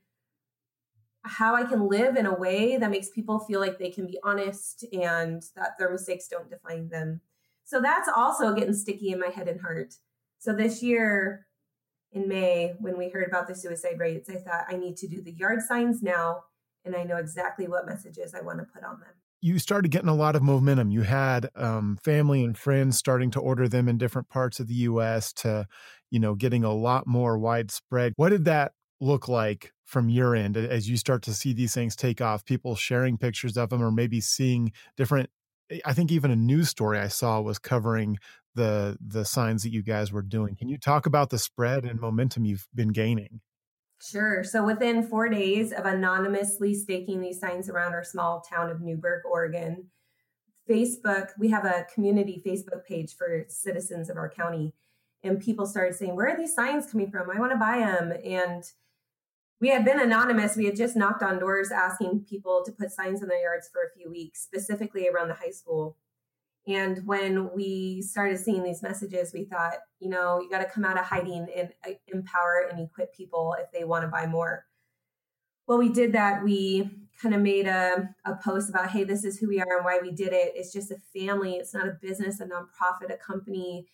[1.27, 4.19] how I can live in a way that makes people feel like they can be
[4.23, 7.21] honest and that their mistakes don't define them.
[7.63, 9.95] So that's also getting sticky in my head and heart.
[10.39, 11.47] So this year
[12.11, 15.21] in May, when we heard about the suicide rates, I thought I need to do
[15.21, 16.43] the yard signs now,
[16.85, 19.09] and I know exactly what messages I want to put on them.
[19.41, 20.89] You started getting a lot of momentum.
[20.89, 24.73] You had um, family and friends starting to order them in different parts of the
[24.75, 25.31] U.S.
[25.33, 25.67] to,
[26.09, 28.13] you know, getting a lot more widespread.
[28.15, 31.95] What did that look like from your end as you start to see these things
[31.95, 35.29] take off people sharing pictures of them or maybe seeing different
[35.69, 38.17] eh, i think even a news story i saw was covering
[38.55, 42.01] the the signs that you guys were doing can you talk about the spread and
[42.01, 43.39] momentum you've been gaining
[43.99, 44.43] Sure.
[44.43, 49.23] So within four days of anonymously staking these signs around our small town of Newberg,
[49.25, 49.87] Oregon,
[50.69, 54.73] Facebook, we have a community Facebook page for citizens of our county.
[55.23, 57.31] And people started saying, Where are these signs coming from?
[57.31, 58.13] I want to buy them.
[58.23, 58.63] And
[59.59, 60.55] we had been anonymous.
[60.55, 63.81] We had just knocked on doors asking people to put signs in their yards for
[63.81, 65.97] a few weeks, specifically around the high school.
[66.67, 70.83] And when we started seeing these messages, we thought, you know, you got to come
[70.83, 74.65] out of hiding and uh, empower and equip people if they want to buy more.
[75.65, 76.43] Well, we did that.
[76.43, 76.91] We
[77.21, 79.99] kind of made a, a post about, hey, this is who we are and why
[80.01, 80.53] we did it.
[80.55, 83.87] It's just a family, it's not a business, a nonprofit, a company.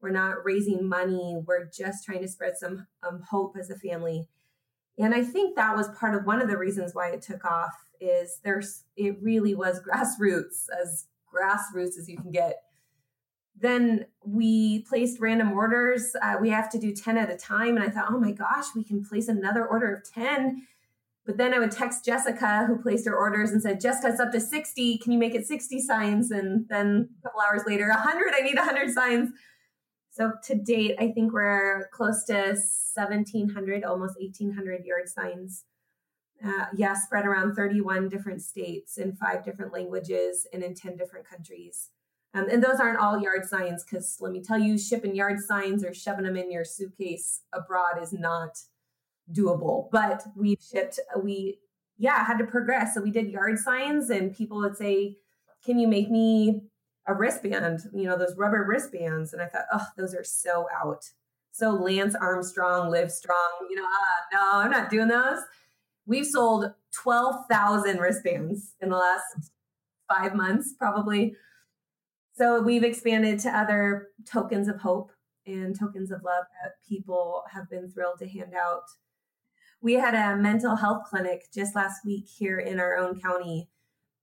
[0.00, 1.42] We're not raising money.
[1.44, 4.28] We're just trying to spread some um, hope as a family
[4.98, 7.74] and I think that was part of one of the reasons why it took off
[8.00, 12.62] is there's it really was grassroots, as grassroots as you can get.
[13.60, 16.14] Then we placed random orders.
[16.22, 17.76] Uh, we have to do 10 at a time.
[17.76, 20.62] And I thought, oh my gosh, we can place another order of 10.
[21.26, 24.40] But then I would text Jessica, who placed her orders, and said, Jessica's up to
[24.40, 24.98] 60.
[24.98, 26.30] Can you make it 60 signs?
[26.30, 28.32] And then a couple hours later, 100.
[28.32, 29.30] I need 100 signs.
[30.10, 32.56] So to date, I think we're close to
[32.98, 35.64] 1,700, almost 1,800 yard signs.
[36.44, 41.28] Uh, yeah, spread around 31 different states in five different languages and in 10 different
[41.28, 41.90] countries.
[42.34, 45.82] Um, and those aren't all yard signs because let me tell you, shipping yard signs
[45.82, 48.58] or shoving them in your suitcase abroad is not
[49.32, 49.88] doable.
[49.90, 51.58] But we shipped, we
[51.98, 52.94] yeah, had to progress.
[52.94, 55.16] So we did yard signs, and people would say,
[55.64, 56.62] Can you make me
[57.06, 57.80] a wristband?
[57.92, 59.32] You know, those rubber wristbands.
[59.32, 61.04] And I thought, Oh, those are so out.
[61.52, 65.40] So Lance Armstrong, Live Strong, you know, uh, no, I'm not doing those.
[66.06, 69.50] We've sold 12,000 wristbands in the last
[70.08, 71.34] five months, probably.
[72.34, 75.10] So we've expanded to other tokens of hope
[75.46, 78.84] and tokens of love that people have been thrilled to hand out.
[79.80, 83.68] We had a mental health clinic just last week here in our own county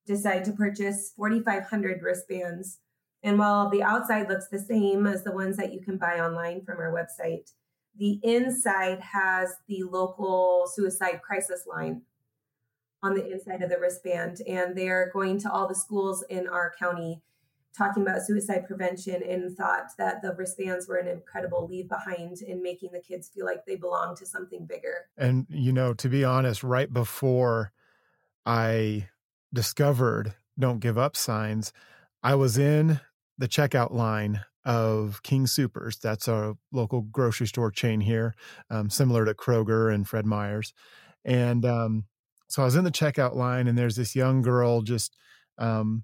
[0.06, 2.80] decide to purchase 4,500 wristbands.
[3.26, 6.64] And while the outside looks the same as the ones that you can buy online
[6.64, 7.52] from our website,
[7.98, 12.04] the inside has the local suicide crisis line
[13.02, 14.42] on the inside of the wristband.
[14.48, 17.24] And they're going to all the schools in our county
[17.76, 22.62] talking about suicide prevention and thought that the wristbands were an incredible leave behind in
[22.62, 25.08] making the kids feel like they belong to something bigger.
[25.18, 27.72] And, you know, to be honest, right before
[28.46, 29.10] I
[29.52, 31.74] discovered Don't Give Up signs,
[32.22, 33.00] I was in
[33.38, 35.98] the checkout line of King Supers.
[35.98, 38.36] That's a local grocery store chain here,
[38.70, 40.74] um, similar to Kroger and Fred Meyer's.
[41.24, 42.06] And um,
[42.48, 45.16] so I was in the checkout line, and there's this young girl just
[45.58, 46.04] um,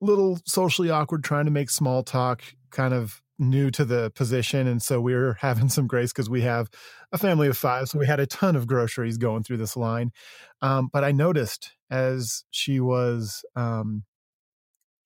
[0.00, 4.66] little socially awkward, trying to make small talk, kind of new to the position.
[4.66, 6.68] And so we were having some grace because we have
[7.12, 7.88] a family of five.
[7.88, 10.12] So we had a ton of groceries going through this line.
[10.60, 14.04] Um, but I noticed as she was um,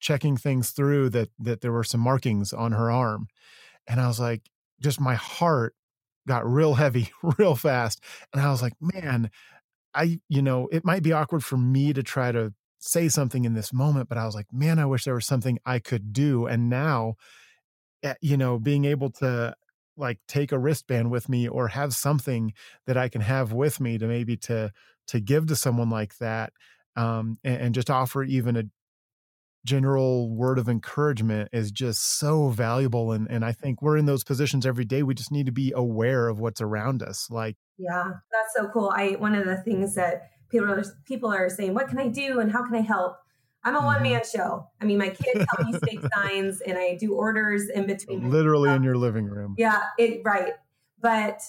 [0.01, 3.29] checking things through that that there were some markings on her arm.
[3.87, 4.43] And I was like,
[4.81, 5.75] just my heart
[6.27, 8.03] got real heavy real fast.
[8.33, 9.31] And I was like, man,
[9.95, 13.55] I, you know, it might be awkward for me to try to say something in
[13.55, 16.47] this moment, but I was like, man, I wish there was something I could do.
[16.47, 17.15] And now,
[18.03, 19.55] eh, you know, being able to
[19.97, 22.53] like take a wristband with me or have something
[22.87, 24.71] that I can have with me to maybe to
[25.09, 26.53] to give to someone like that,
[26.97, 28.65] um, and, and just offer even a
[29.67, 34.25] general word of encouragement is just so valuable and and I think we're in those
[34.25, 38.05] positions every day we just need to be aware of what's around us like yeah
[38.33, 41.89] that's so cool I one of the things that people are people are saying, "What
[41.89, 43.19] can I do and how can I help?"
[43.65, 44.39] I'm a one man mm-hmm.
[44.39, 44.69] show.
[44.81, 48.31] I mean, my kids help me stake signs, and I do orders in between.
[48.31, 49.55] Literally in your living room.
[49.59, 50.53] Yeah, it right.
[51.01, 51.41] But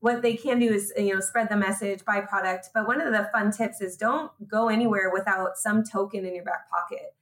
[0.00, 2.70] what they can do is you know spread the message, buy product.
[2.74, 6.44] But one of the fun tips is don't go anywhere without some token in your
[6.44, 7.14] back pocket.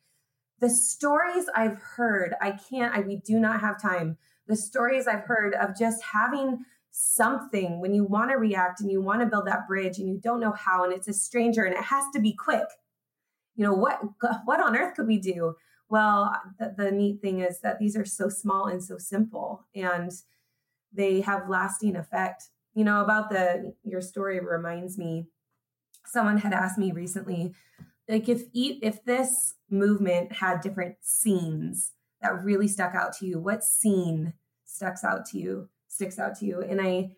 [0.60, 2.94] The stories I've heard, I can't.
[2.94, 4.18] I we do not have time.
[4.46, 9.00] The stories I've heard of just having something when you want to react and you
[9.00, 11.74] want to build that bridge and you don't know how and it's a stranger and
[11.74, 12.66] it has to be quick
[13.54, 14.00] you know what
[14.44, 15.54] what on earth could we do
[15.88, 20.10] well the, the neat thing is that these are so small and so simple and
[20.92, 25.26] they have lasting effect you know about the your story reminds me
[26.04, 27.54] someone had asked me recently
[28.10, 33.64] like if if this movement had different scenes that really stuck out to you what
[33.64, 34.34] scene
[34.66, 36.62] sticks out to you sticks out to you.
[36.62, 37.10] And I,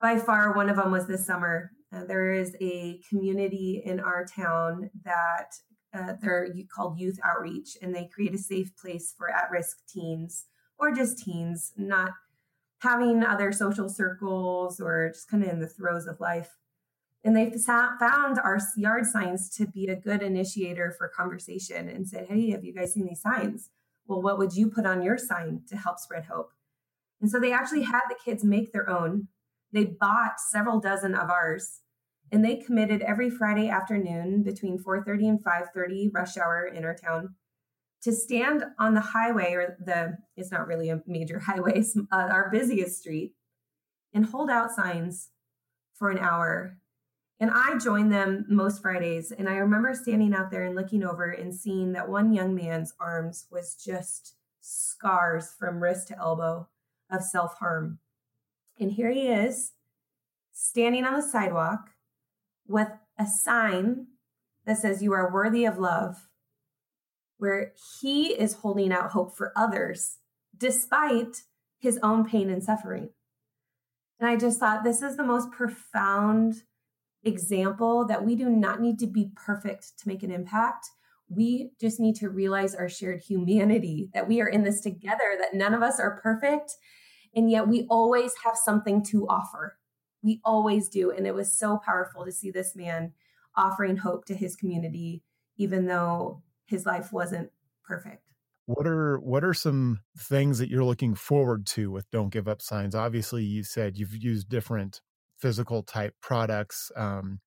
[0.00, 1.72] by far, one of them was this summer.
[1.92, 5.54] Uh, there is a community in our town that
[5.92, 10.46] uh, they're called Youth Outreach, and they create a safe place for at risk teens
[10.78, 12.12] or just teens, not
[12.80, 16.56] having other social circles or just kind of in the throes of life.
[17.22, 22.26] And they found our yard signs to be a good initiator for conversation and said,
[22.28, 23.68] Hey, have you guys seen these signs?
[24.06, 26.52] Well, what would you put on your sign to help spread hope?
[27.20, 29.28] And so they actually had the kids make their own.
[29.72, 31.80] They bought several dozen of ours
[32.32, 37.34] and they committed every Friday afternoon between 4:30 and 5:30 rush hour in our town
[38.02, 42.50] to stand on the highway or the it's not really a major highway, uh, our
[42.50, 43.34] busiest street
[44.12, 45.30] and hold out signs
[45.94, 46.79] for an hour.
[47.40, 51.30] And I joined them most Fridays and I remember standing out there and looking over
[51.30, 56.68] and seeing that one young man's arms was just scars from wrist to elbow
[57.10, 57.98] of self harm.
[58.78, 59.72] And here he is
[60.52, 61.90] standing on the sidewalk
[62.66, 64.06] with a sign
[64.66, 66.28] that says, You are worthy of love,
[67.38, 70.18] where he is holding out hope for others
[70.56, 71.44] despite
[71.78, 73.08] his own pain and suffering.
[74.18, 76.64] And I just thought this is the most profound
[77.24, 80.88] example that we do not need to be perfect to make an impact.
[81.28, 85.54] We just need to realize our shared humanity, that we are in this together, that
[85.54, 86.76] none of us are perfect,
[87.34, 89.78] and yet we always have something to offer.
[90.22, 91.10] We always do.
[91.10, 93.12] And it was so powerful to see this man
[93.56, 95.22] offering hope to his community,
[95.56, 97.50] even though his life wasn't
[97.84, 98.22] perfect.
[98.66, 102.62] What are what are some things that you're looking forward to with Don't Give Up
[102.62, 102.94] Signs?
[102.94, 105.00] Obviously, you said you've used different
[105.40, 106.90] physical type products.
[106.96, 107.40] Um,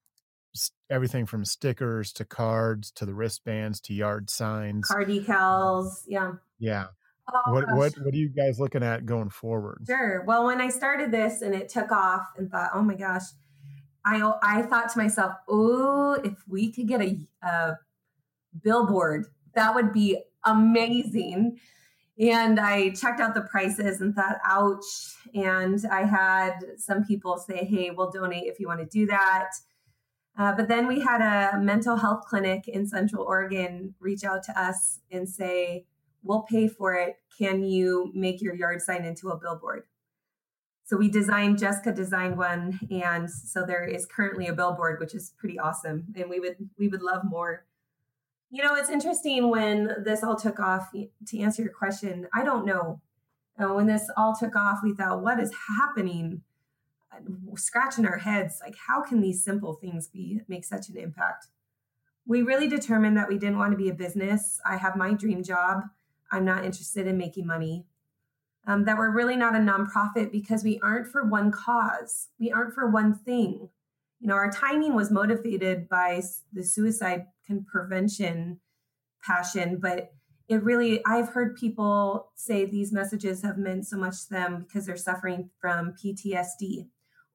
[0.90, 6.04] everything from stickers to cards to the wristbands to yard signs, car decals.
[6.08, 6.34] Yeah.
[6.60, 6.88] Yeah.
[7.34, 7.78] Oh, what gosh.
[7.78, 9.84] what what are you guys looking at going forward?
[9.88, 10.24] Sure.
[10.28, 13.24] Well, when I started this and it took off, and thought, oh my gosh,
[14.06, 17.74] I I thought to myself, oh, if we could get a, a
[18.62, 21.60] billboard, that would be amazing.
[22.20, 24.86] And I checked out the prices and thought, ouch.
[25.34, 29.50] And I had some people say, hey, we'll donate if you want to do that.
[30.38, 34.60] Uh, but then we had a mental health clinic in Central Oregon reach out to
[34.60, 35.86] us and say,
[36.24, 37.18] we'll pay for it.
[37.38, 39.84] Can you make your yard sign into a billboard?
[40.86, 42.80] So we designed, Jessica designed one.
[42.92, 46.14] And so there is currently a billboard, which is pretty awesome.
[46.16, 47.66] And we would, we would love more.
[48.54, 50.92] You know, it's interesting when this all took off.
[50.92, 53.02] To answer your question, I don't know.
[53.60, 56.44] Uh, when this all took off, we thought, what is happening?
[57.12, 61.48] Uh, scratching our heads, like how can these simple things be make such an impact?
[62.28, 64.62] We really determined that we didn't want to be a business.
[64.64, 65.86] I have my dream job.
[66.32, 67.86] I'm not interested in making money.
[68.68, 72.28] Um, that we're really not a nonprofit because we aren't for one cause.
[72.40, 73.70] We aren't for one thing.
[74.20, 76.22] You know, our timing was motivated by
[76.54, 77.26] the suicide
[77.66, 78.60] prevention
[79.24, 80.12] passion, but
[80.50, 84.86] it really, I've heard people say these messages have meant so much to them because
[84.86, 86.88] they're suffering from PTSD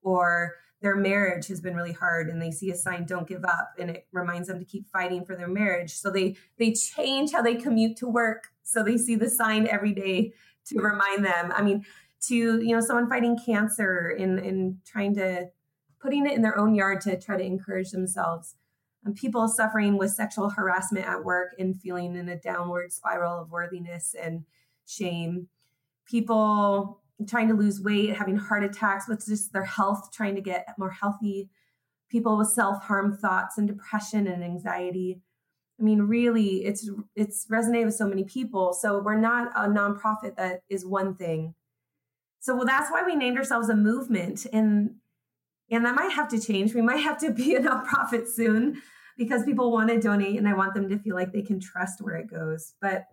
[0.03, 3.73] or their marriage has been really hard and they see a sign don't give up
[3.79, 5.93] and it reminds them to keep fighting for their marriage.
[5.93, 8.49] So they they change how they commute to work.
[8.63, 10.33] So they see the sign every day
[10.67, 11.53] to remind them.
[11.53, 11.85] I mean
[12.29, 15.47] to you know someone fighting cancer and and trying to
[16.01, 18.55] putting it in their own yard to try to encourage themselves
[19.09, 23.51] and people suffering with sexual harassment at work and feeling in a downward spiral of
[23.51, 24.45] worthiness and
[24.87, 25.49] shame.
[26.07, 30.69] People trying to lose weight, having heart attacks with just their health, trying to get
[30.77, 31.49] more healthy.
[32.11, 35.23] People with self-harm thoughts and depression and anxiety.
[35.81, 38.75] I mean, really, it's it's resonated with so many people.
[38.75, 41.55] So we're not a nonprofit that is one thing.
[42.41, 44.97] So well, that's why we named ourselves a movement, and
[45.71, 46.75] and that might have to change.
[46.75, 48.83] We might have to be a nonprofit soon
[49.19, 52.01] because people want to donate and I want them to feel like they can trust
[52.01, 52.75] where it goes.
[52.81, 53.05] But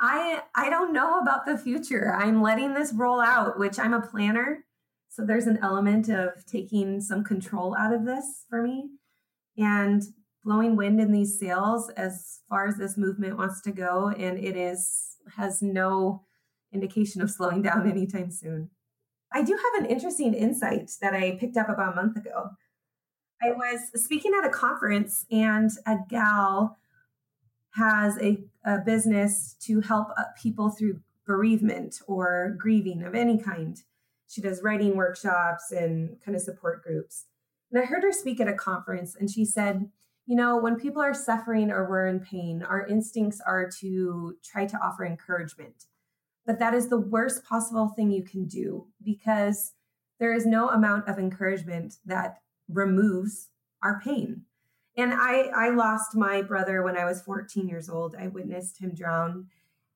[0.00, 2.14] I I don't know about the future.
[2.14, 4.64] I'm letting this roll out, which I'm a planner.
[5.08, 8.90] So there's an element of taking some control out of this for me
[9.56, 10.02] and
[10.42, 14.56] blowing wind in these sails as far as this movement wants to go and it
[14.56, 16.24] is has no
[16.72, 18.70] indication of slowing down anytime soon.
[19.32, 22.50] I do have an interesting insight that I picked up about a month ago.
[23.44, 26.78] I was speaking at a conference, and a gal
[27.74, 30.08] has a, a business to help
[30.40, 33.76] people through bereavement or grieving of any kind.
[34.28, 37.26] She does writing workshops and kind of support groups.
[37.70, 39.90] And I heard her speak at a conference, and she said,
[40.26, 44.64] You know, when people are suffering or we're in pain, our instincts are to try
[44.64, 45.84] to offer encouragement.
[46.46, 49.72] But that is the worst possible thing you can do because
[50.18, 52.38] there is no amount of encouragement that
[52.68, 53.48] removes
[53.82, 54.42] our pain.
[54.96, 58.14] And I, I lost my brother when I was 14 years old.
[58.18, 59.48] I witnessed him drown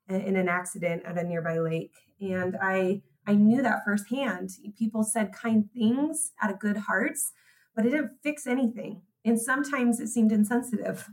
[0.09, 1.95] in an accident at a nearby lake.
[2.21, 4.51] And I, I knew that firsthand.
[4.77, 7.33] People said kind things out of good hearts,
[7.77, 9.03] but it didn't fix anything.
[9.25, 11.11] And sometimes it seemed insensitive.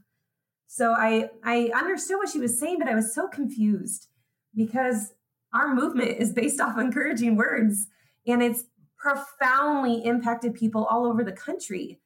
[0.68, 4.08] So I, I understood what she was saying, but I was so confused
[4.56, 5.14] because
[5.54, 7.88] our movement is based off encouraging words.
[8.26, 8.64] And it's
[9.06, 12.00] profoundly impacted people all over the country.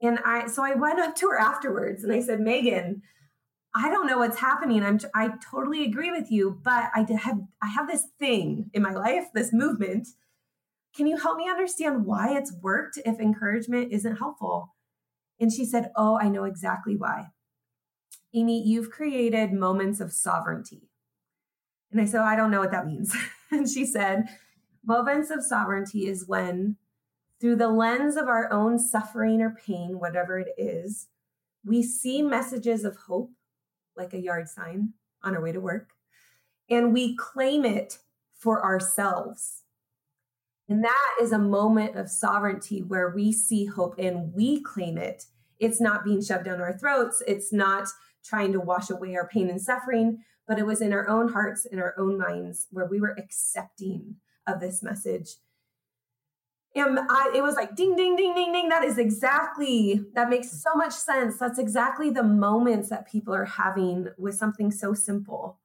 [0.00, 3.02] And I, so I went up to her afterwards and I said, Megan,
[3.74, 4.82] I don't know what's happening.
[4.82, 8.92] I'm, I totally agree with you, but I have, I have this thing in my
[8.92, 10.08] life, this movement.
[10.96, 14.74] Can you help me understand why it's worked if encouragement isn't helpful?
[15.38, 17.26] And she said, Oh, I know exactly why.
[18.32, 20.88] Amy, you've created moments of sovereignty.
[21.92, 23.14] And I said, oh, I don't know what that means.
[23.50, 24.28] and she said,
[24.84, 26.76] Moments of sovereignty is when,
[27.40, 31.08] through the lens of our own suffering or pain, whatever it is,
[31.64, 33.30] we see messages of hope,
[33.96, 35.90] like a yard sign on our way to work,
[36.68, 37.98] and we claim it
[38.32, 39.64] for ourselves.
[40.68, 45.26] And that is a moment of sovereignty where we see hope and we claim it.
[45.58, 47.22] It's not being shoved down our throats.
[47.26, 47.88] It's not
[48.24, 51.66] trying to wash away our pain and suffering, but it was in our own hearts,
[51.66, 54.16] in our own minds, where we were accepting
[54.46, 55.36] of this message.
[56.74, 58.68] And I, it was like ding, ding, ding, ding, ding.
[58.68, 61.36] That is exactly, that makes so much sense.
[61.38, 65.58] That's exactly the moments that people are having with something so simple,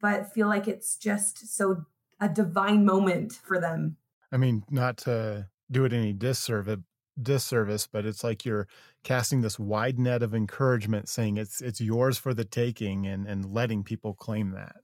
[0.00, 1.84] but feel like it's just so
[2.18, 3.96] a divine moment for them.
[4.30, 6.78] I mean, not to do it any disservice,
[7.20, 8.68] disservice, but it's like you're
[9.04, 13.52] casting this wide net of encouragement, saying it's it's yours for the taking, and and
[13.52, 14.76] letting people claim that.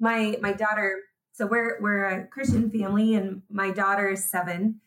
[0.00, 0.98] My my daughter.
[1.36, 4.80] So we're we're a Christian family, and my daughter is seven,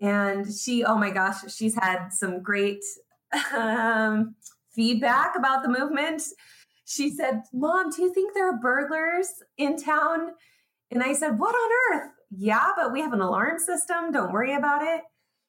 [0.00, 2.82] and she oh my gosh, she's had some great
[3.56, 4.34] um,
[4.70, 6.22] feedback about the movement.
[6.84, 10.32] She said, "Mom, do you think there are burglars in town?"
[10.90, 14.12] And I said, "What on earth?" Yeah, but we have an alarm system.
[14.12, 15.02] Don't worry about it.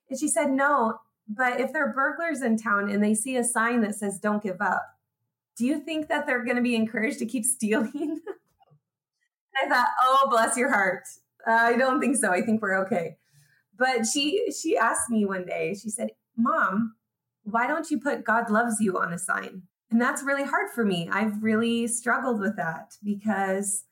[0.09, 3.43] And she said, No, but if there are burglars in town and they see a
[3.43, 4.83] sign that says, Don't give up,
[5.57, 8.19] do you think that they're going to be encouraged to keep stealing?
[9.61, 11.03] I thought, Oh, bless your heart.
[11.47, 12.31] Uh, I don't think so.
[12.31, 13.17] I think we're okay.
[13.77, 16.95] But she she asked me one day, she said, Mom,
[17.43, 19.63] why don't you put God loves you on a sign?
[19.89, 21.09] And that's really hard for me.
[21.11, 23.83] I've really struggled with that because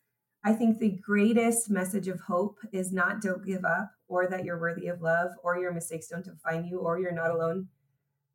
[0.44, 4.60] I think the greatest message of hope is not don't give up or that you're
[4.60, 7.68] worthy of love or your mistakes don't define you or you're not alone.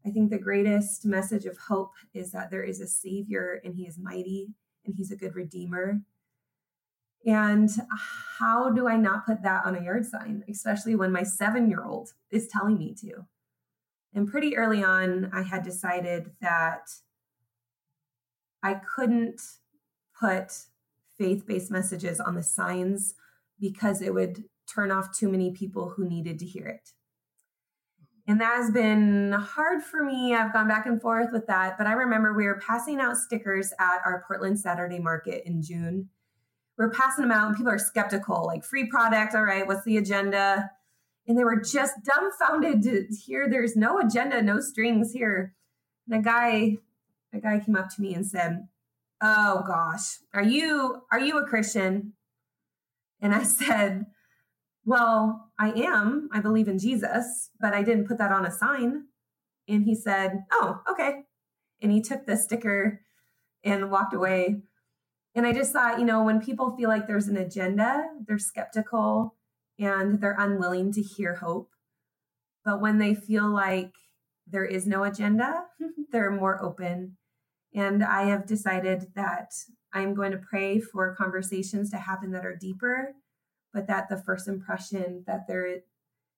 [0.05, 3.87] I think the greatest message of hope is that there is a savior and he
[3.87, 4.49] is mighty
[4.85, 6.03] and he's a good redeemer.
[7.27, 7.71] And
[8.39, 11.83] how do I not put that on a yard sign, especially when my seven year
[11.83, 13.27] old is telling me to?
[14.15, 16.89] And pretty early on, I had decided that
[18.63, 19.41] I couldn't
[20.19, 20.53] put
[21.19, 23.15] faith based messages on the signs
[23.59, 26.91] because it would turn off too many people who needed to hear it.
[28.27, 30.35] And that has been hard for me.
[30.35, 31.77] I've gone back and forth with that.
[31.77, 36.09] But I remember we were passing out stickers at our Portland Saturday market in June.
[36.79, 39.35] We are passing them out, and people are skeptical like, free product.
[39.35, 40.71] All right, what's the agenda?
[41.27, 45.55] And they were just dumbfounded to hear there's no agenda, no strings here.
[46.09, 46.77] And a guy,
[47.33, 48.69] a guy came up to me and said,
[49.25, 52.13] oh gosh are you are you a christian
[53.21, 54.07] and i said
[54.85, 59.05] well i am i believe in jesus but i didn't put that on a sign
[59.67, 61.23] and he said oh okay
[61.81, 63.01] and he took the sticker
[63.65, 64.61] and walked away
[65.35, 69.35] and i just thought you know when people feel like there's an agenda they're skeptical
[69.79, 71.71] and they're unwilling to hear hope
[72.65, 73.93] but when they feel like
[74.47, 75.65] there is no agenda
[76.13, 77.17] they're more open
[77.75, 79.53] and I have decided that
[79.93, 83.15] I'm going to pray for conversations to happen that are deeper,
[83.73, 85.81] but that the first impression that there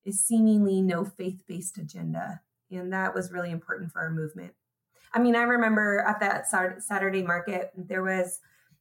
[0.05, 2.41] is seemingly no faith based agenda.
[2.71, 4.55] And that was really important for our movement.
[5.13, 6.49] I mean, I remember at that
[6.83, 8.41] Saturday market, there was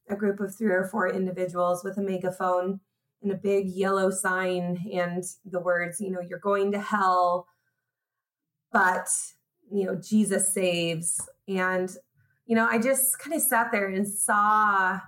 [0.09, 2.79] a group of three or four individuals with a megaphone
[3.21, 7.47] and a big yellow sign and the words, you know, you're going to hell,
[8.71, 9.07] but,
[9.71, 11.27] you know, Jesus saves.
[11.47, 11.95] And
[12.45, 14.99] you know, I just kind of sat there and saw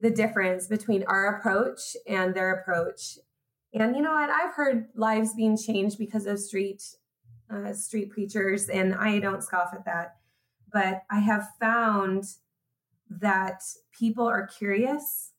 [0.00, 3.18] the difference between our approach and their approach.
[3.72, 4.30] And you know what?
[4.30, 6.82] I've heard lives being changed because of street
[7.50, 10.16] uh, street preachers, and I don't scoff at that.
[10.72, 12.24] But I have found
[13.20, 13.62] that
[13.98, 15.32] people are curious,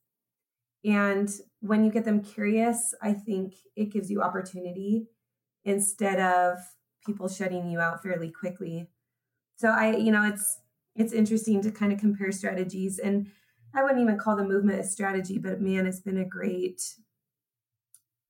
[0.84, 1.28] and
[1.60, 5.08] when you get them curious, I think it gives you opportunity
[5.64, 6.58] instead of
[7.04, 8.88] people shutting you out fairly quickly.
[9.56, 10.60] So I, you know, it's
[10.94, 12.98] it's interesting to kind of compare strategies.
[12.98, 13.30] And
[13.74, 16.82] I wouldn't even call the movement a strategy, but man, it's been a great,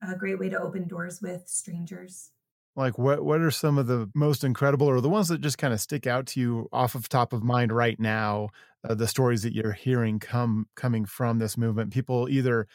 [0.03, 2.31] a great way to open doors with strangers.
[2.77, 5.73] Like what what are some of the most incredible or the ones that just kind
[5.73, 8.51] of stick out to you off of top of mind right now?
[8.87, 12.69] Uh, the stories that you're hearing come coming from this movement, people either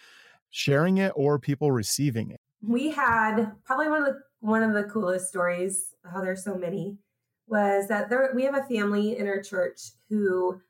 [0.49, 2.41] sharing it or people receiving it.
[2.61, 5.93] We had probably one of the one of the coolest stories.
[6.03, 6.97] How oh, there's so many
[7.47, 10.61] was that there, we have a family in our church who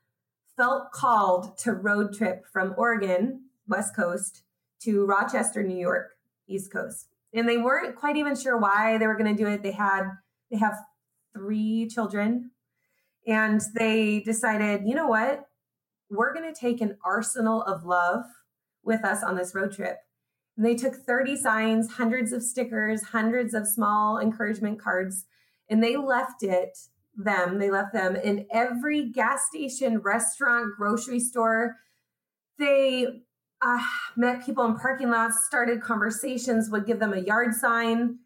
[0.56, 4.42] felt called to road trip from Oregon, West Coast,
[4.80, 6.10] to Rochester, New York,
[6.48, 7.11] East Coast.
[7.34, 9.62] And they weren't quite even sure why they were going to do it.
[9.62, 10.04] They had
[10.50, 10.76] they have
[11.34, 12.50] three children
[13.26, 15.44] and they decided, you know what?
[16.10, 18.24] We're going to take an arsenal of love
[18.84, 19.96] with us on this road trip.
[20.56, 25.24] And they took 30 signs, hundreds of stickers, hundreds of small encouragement cards
[25.72, 26.78] and they left it
[27.16, 31.76] them they left them in every gas station restaurant grocery store
[32.58, 33.22] they
[33.62, 33.80] uh,
[34.16, 38.18] met people in parking lots started conversations would give them a yard sign.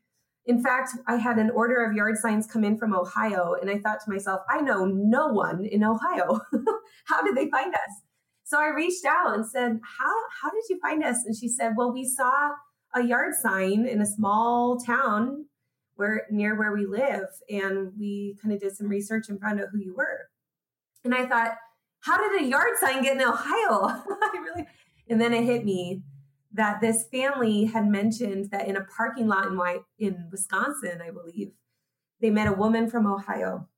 [0.47, 3.79] In fact i had an order of yard signs come in from ohio and i
[3.79, 6.41] thought to myself i know no one in ohio.
[7.05, 8.03] How did they find us?
[8.45, 11.19] So i reached out and said how how did you find us?
[11.27, 12.51] And she said well we saw
[12.95, 15.47] a yard sign in a small town
[15.97, 19.69] where near where we live and we kind of did some research and found out
[19.73, 20.29] who you were.
[21.05, 21.57] And i thought
[22.01, 23.89] how did a yard sign get in ohio?
[24.23, 24.69] I really
[25.09, 26.03] and then it hit me
[26.53, 29.59] that this family had mentioned that in a parking lot in
[29.99, 31.53] in wisconsin i believe
[32.21, 33.69] they met a woman from Ohio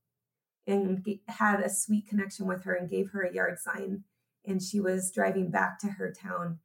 [0.67, 4.05] and had a sweet connection with her and gave her a yard sign.
[4.47, 6.59] And she was driving back to her town.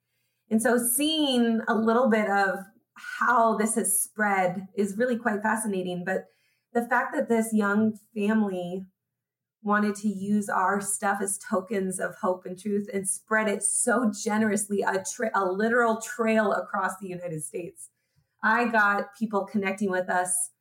[0.50, 2.60] And so seeing a little bit of
[2.96, 6.04] how this has spread is really quite fascinating.
[6.06, 6.26] But
[6.74, 8.86] the fact that this young family
[9.64, 14.12] wanted to use our stuff as tokens of hope and truth and spread it so
[14.24, 17.90] generously a, tra- a literal trail across the united states.
[18.44, 20.52] I got people connecting with us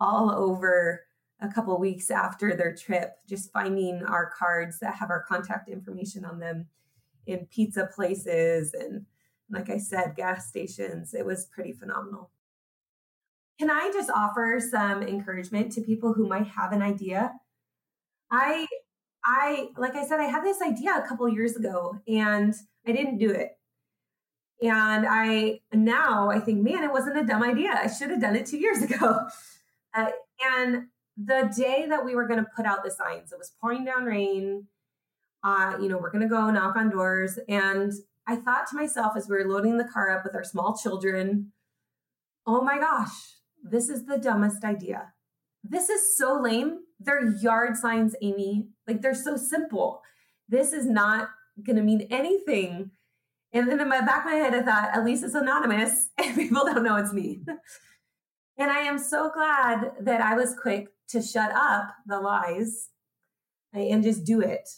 [0.00, 1.04] all over
[1.40, 6.24] a couple weeks after their trip just finding our cards that have our contact information
[6.24, 6.66] on them
[7.26, 9.06] in pizza places and
[9.50, 11.14] like i said gas stations.
[11.14, 12.30] It was pretty phenomenal.
[13.60, 17.32] Can i just offer some encouragement to people who might have an idea
[18.30, 18.66] I
[19.24, 22.54] I like I said I had this idea a couple years ago and
[22.86, 23.52] I didn't do it.
[24.62, 27.70] And I now I think, man, it wasn't a dumb idea.
[27.72, 29.26] I should have done it two years ago.
[29.94, 30.10] Uh,
[30.42, 33.84] and the day that we were going to put out the signs, it was pouring
[33.84, 34.66] down rain.
[35.42, 37.38] Uh, you know, we're going to go knock on doors.
[37.48, 37.92] And
[38.26, 41.52] I thought to myself as we were loading the car up with our small children,
[42.46, 43.10] oh my gosh,
[43.62, 45.12] this is the dumbest idea.
[45.64, 46.80] This is so lame.
[47.00, 48.68] They're yard signs, Amy.
[48.86, 50.02] Like they're so simple.
[50.48, 51.28] This is not
[51.64, 52.90] going to mean anything.
[53.52, 56.34] And then in my back of my head, I thought, at least it's anonymous and
[56.34, 57.40] people don't know it's me.
[58.58, 62.88] and I am so glad that I was quick to shut up the lies
[63.72, 64.68] and just do it.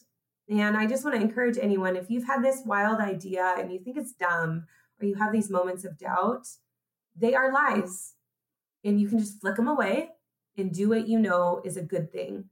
[0.49, 3.79] And I just want to encourage anyone if you've had this wild idea and you
[3.79, 4.67] think it's dumb
[5.01, 6.47] or you have these moments of doubt,
[7.17, 8.15] they are lies.
[8.85, 10.11] And you can just flick them away
[10.61, 12.45] and do what you know is a good thing.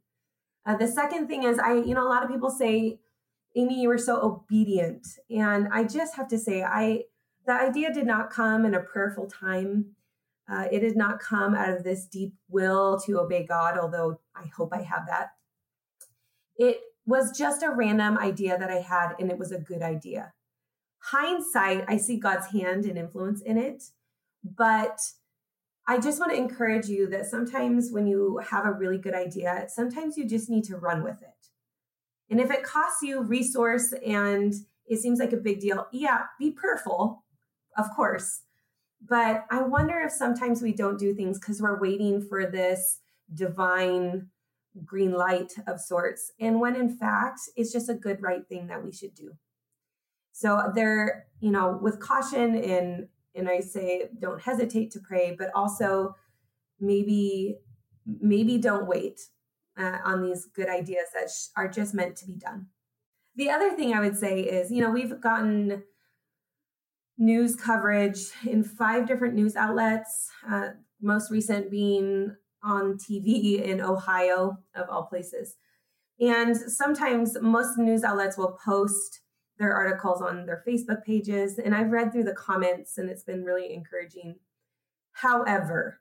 [0.67, 2.99] Uh, the second thing is, I, you know, a lot of people say,
[3.57, 5.07] Amy, you were so obedient.
[5.31, 7.05] And I just have to say, I,
[7.47, 9.93] the idea did not come in a prayerful time.
[10.51, 14.47] Uh, it did not come out of this deep will to obey God, although I
[14.57, 15.31] hope I have that.
[16.57, 20.33] It was just a random idea that I had, and it was a good idea.
[20.99, 23.85] Hindsight, I see God's hand and influence in it,
[24.45, 24.99] but
[25.91, 29.65] I just want to encourage you that sometimes when you have a really good idea,
[29.69, 31.49] sometimes you just need to run with it.
[32.31, 34.53] And if it costs you resource and
[34.87, 37.25] it seems like a big deal, yeah, be prayerful,
[37.79, 38.43] of course.
[39.01, 42.99] But I wonder if sometimes we don't do things because we're waiting for this
[43.33, 44.29] divine
[44.85, 46.33] green light of sorts.
[46.39, 49.33] And when in fact, it's just a good, right thing that we should do.
[50.33, 53.09] So there, you know, with caution and
[53.39, 56.15] and I say don't hesitate to pray, but also
[56.81, 57.57] maybe
[58.07, 59.21] maybe don't wait
[59.79, 62.67] uh, on these good ideas that sh- are just meant to be done.
[63.37, 65.85] The other thing I would say is, you know, we've gotten
[67.19, 70.71] news coverage in five different news outlets, uh,
[71.01, 75.57] most recent being on TV in Ohio, of all places.
[76.21, 79.21] And sometimes most news outlets will post
[79.59, 83.45] their articles on their Facebook pages, and I've read through the comments, and it's been
[83.45, 84.37] really encouraging.
[85.13, 86.01] However,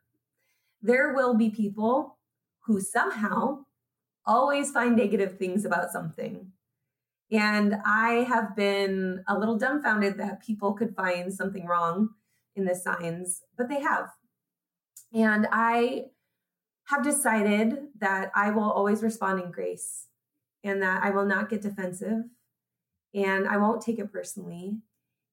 [0.81, 2.17] there will be people
[2.61, 3.65] who somehow
[4.25, 6.51] always find negative things about something.
[7.31, 12.09] And I have been a little dumbfounded that people could find something wrong
[12.55, 14.09] in the signs, but they have.
[15.13, 16.05] And I
[16.85, 20.07] have decided that I will always respond in grace
[20.63, 22.23] and that I will not get defensive
[23.13, 24.77] and I won't take it personally.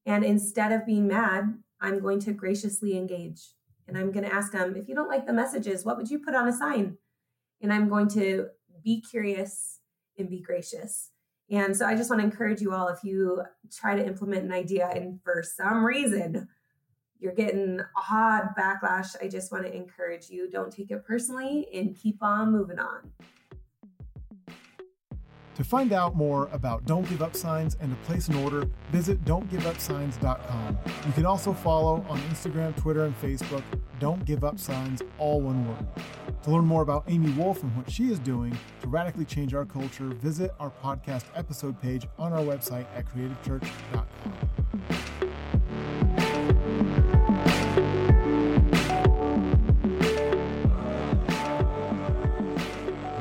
[0.07, 3.41] And instead of being mad, I'm going to graciously engage.
[3.87, 6.18] And I'm going to ask them, if you don't like the messages, what would you
[6.18, 6.97] put on a sign?
[7.61, 8.49] And I'm going to
[8.83, 9.81] be curious
[10.18, 11.11] and be gracious.
[11.51, 14.53] And so I just want to encourage you all if you try to implement an
[14.53, 16.49] idea and for some reason
[17.18, 21.97] you're getting odd backlash, I just want to encourage you don't take it personally and
[21.97, 23.12] keep on moving on.
[25.55, 29.25] To find out more about Don't Give Up Signs and to place an order, visit
[29.25, 30.79] don'tgiveupsigns.com.
[31.07, 33.63] You can also follow on Instagram, Twitter, and Facebook,
[34.01, 35.87] Don't Give Up Signs, all one word.
[36.43, 39.65] To learn more about Amy Wolf and what she is doing to radically change our
[39.65, 44.64] culture, visit our podcast episode page on our website at creativechurch.com.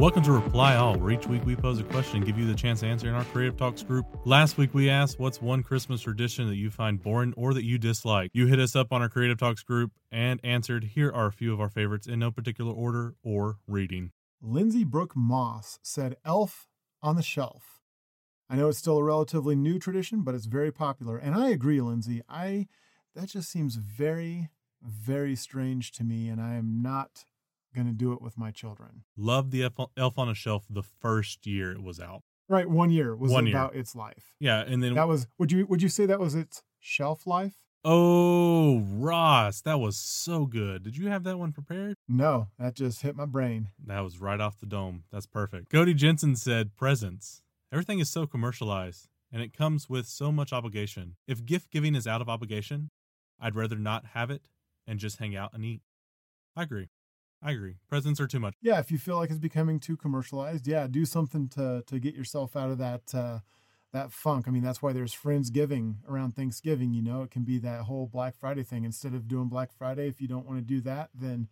[0.04, 2.54] Welcome to Reply All, where each week we pose a question and give you the
[2.54, 4.06] chance to answer in our Creative Talks group.
[4.26, 7.78] Last week we asked, What's one Christmas tradition that you find boring or that you
[7.78, 8.30] dislike?
[8.34, 10.84] You hit us up on our Creative Talks group and answered.
[10.96, 14.12] Here are a few of our favorites in no particular order or reading.
[14.42, 16.68] Lindsay Brooke Moss said, Elf
[17.02, 17.80] on the Shelf.
[18.50, 21.16] I know it's still a relatively new tradition, but it's very popular.
[21.16, 22.22] And I agree, Lindsay.
[22.28, 22.68] I
[23.16, 24.50] that just seems very,
[24.82, 27.24] very strange to me, and I am not
[27.74, 29.04] going to do it with my children.
[29.18, 29.64] Loved the
[29.98, 32.22] Elf- on a Shelf the first year it was out.
[32.50, 33.56] Right, one year was One year.
[33.56, 34.36] about its life.
[34.40, 37.54] Yeah, and then That was would you would you say that was its shelf life?
[37.86, 40.84] oh Ross, that was so good.
[40.84, 41.96] Did you have that one prepared?
[42.08, 43.70] No, that just hit my brain.
[43.86, 45.04] That was right off the dome.
[45.12, 45.70] That's perfect.
[45.70, 47.42] Cody Jensen said, Presents.
[47.72, 51.16] Everything is so commercialized, and it comes with so much obligation.
[51.28, 52.90] If gift giving is out of obligation,
[53.40, 54.50] I'd rather not have it
[54.86, 55.82] and just hang out and eat.
[56.56, 56.90] I agree.
[57.44, 57.76] I agree.
[57.90, 58.56] Presents are too much.
[58.62, 62.16] Yeah, if you feel like it's becoming too commercialized, yeah, do something to to get
[62.16, 63.40] yourself out of that uh
[63.92, 64.48] that funk.
[64.48, 67.22] I mean, that's why there's Friendsgiving around Thanksgiving, you know.
[67.22, 68.86] It can be that whole Black Friday thing.
[68.86, 71.48] Instead of doing Black Friday, if you don't want to do that, then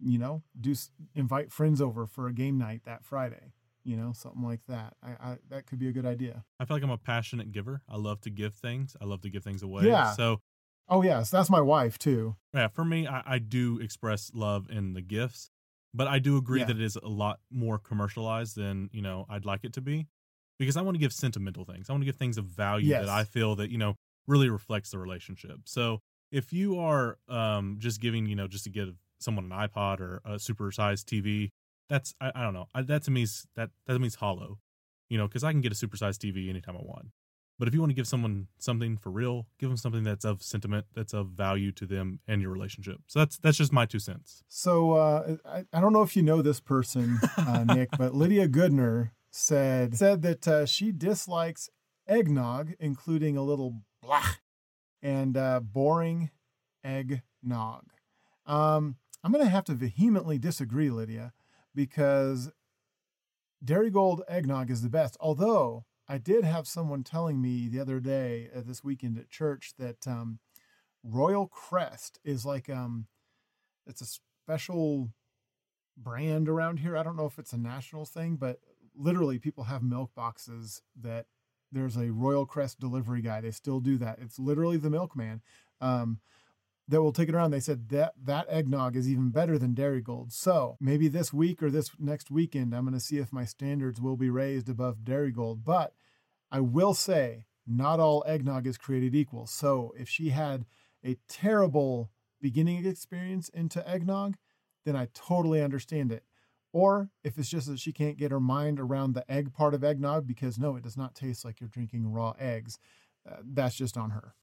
[0.00, 0.74] you know, do
[1.14, 3.52] invite friends over for a game night that Friday.
[3.84, 4.94] You know, something like that.
[5.02, 6.44] I, I that could be a good idea.
[6.60, 7.82] I feel like I'm a passionate giver.
[7.88, 8.96] I love to give things.
[9.00, 9.84] I love to give things away.
[9.84, 10.12] Yeah.
[10.12, 10.40] So
[10.88, 12.36] Oh yes, that's my wife too.
[12.54, 15.50] yeah, for me, I, I do express love in the gifts,
[15.94, 16.66] but I do agree Yeah.
[16.66, 20.06] that it is a lot more commercialized than you know I'd like it to be,
[20.58, 21.88] because I want to give sentimental things.
[21.88, 23.06] I want to give things of value Yes.
[23.06, 25.60] that I feel that you know really reflects the relationship.
[25.66, 26.00] So
[26.32, 30.20] if you are um just giving you know just to give someone an iPod or
[30.24, 31.50] a supersized TV,
[31.88, 34.58] that's I, I don't know I, that to me is that that means hollow,
[35.10, 37.08] you know, because I can get a supersized TV anytime I want.
[37.58, 40.42] But if you want to give someone something for real, give them something that's of
[40.42, 42.98] sentiment, that's of value to them and your relationship.
[43.06, 44.44] So that's that's just my two cents.
[44.48, 48.48] So uh, I, I don't know if you know this person, uh, Nick, but Lydia
[48.48, 51.68] Goodner said said that uh, she dislikes
[52.06, 54.22] eggnog, including a little blah
[55.02, 56.30] and uh, boring
[56.84, 57.84] eggnog.
[58.46, 61.32] Um, I'm going to have to vehemently disagree, Lydia,
[61.74, 62.50] because
[63.64, 65.16] Darigold eggnog is the best.
[65.20, 69.74] Although I did have someone telling me the other day, uh, this weekend at church,
[69.78, 70.38] that um,
[71.04, 73.06] Royal Crest is like um,
[73.86, 75.10] it's a special
[75.96, 76.96] brand around here.
[76.96, 78.60] I don't know if it's a national thing, but
[78.96, 81.26] literally people have milk boxes that
[81.70, 83.40] there's a Royal Crest delivery guy.
[83.40, 84.18] They still do that.
[84.20, 85.42] It's literally the milkman
[85.80, 86.20] um,
[86.88, 87.50] that will take it around.
[87.50, 90.32] They said that that eggnog is even better than Darigold.
[90.32, 94.00] So maybe this week or this next weekend, I'm going to see if my standards
[94.00, 95.64] will be raised above Darigold.
[95.64, 95.92] But
[96.50, 99.46] I will say, not all eggnog is created equal.
[99.46, 100.64] So if she had
[101.04, 102.10] a terrible
[102.40, 104.36] beginning experience into eggnog,
[104.86, 106.24] then I totally understand it.
[106.72, 109.84] Or if it's just that she can't get her mind around the egg part of
[109.84, 112.78] eggnog because no, it does not taste like you're drinking raw eggs,
[113.30, 114.34] uh, that's just on her.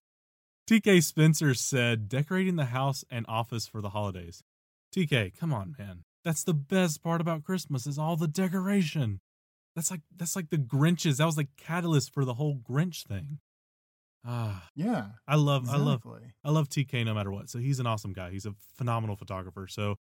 [0.67, 4.43] TK Spencer said, decorating the house and office for the holidays.
[4.95, 6.03] TK, come on, man.
[6.23, 9.19] That's the best part about Christmas is all the decoration.
[9.75, 11.17] That's like that's like the Grinches.
[11.17, 13.39] That was the catalyst for the whole Grinch thing.
[14.25, 15.09] Ah, Yeah.
[15.27, 16.01] I love I love.
[16.43, 17.49] I love TK no matter what.
[17.49, 18.31] So he's an awesome guy.
[18.31, 19.67] He's a phenomenal photographer.
[19.67, 19.97] So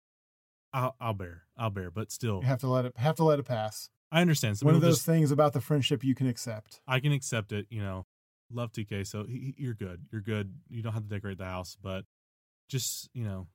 [0.73, 1.43] I'll I'll bear.
[1.57, 1.91] I'll bear.
[1.91, 3.89] But still, You have to let it have to let it pass.
[4.13, 4.59] I understand.
[4.59, 6.81] Some One of those just things about the friendship you can accept.
[6.87, 7.67] I can accept it.
[7.71, 8.07] You know,
[8.53, 9.07] love TK.
[9.07, 10.03] So he, you're good.
[10.13, 10.55] You're good.
[10.69, 12.05] You don't have to decorate the house, but
[12.69, 13.49] just you know,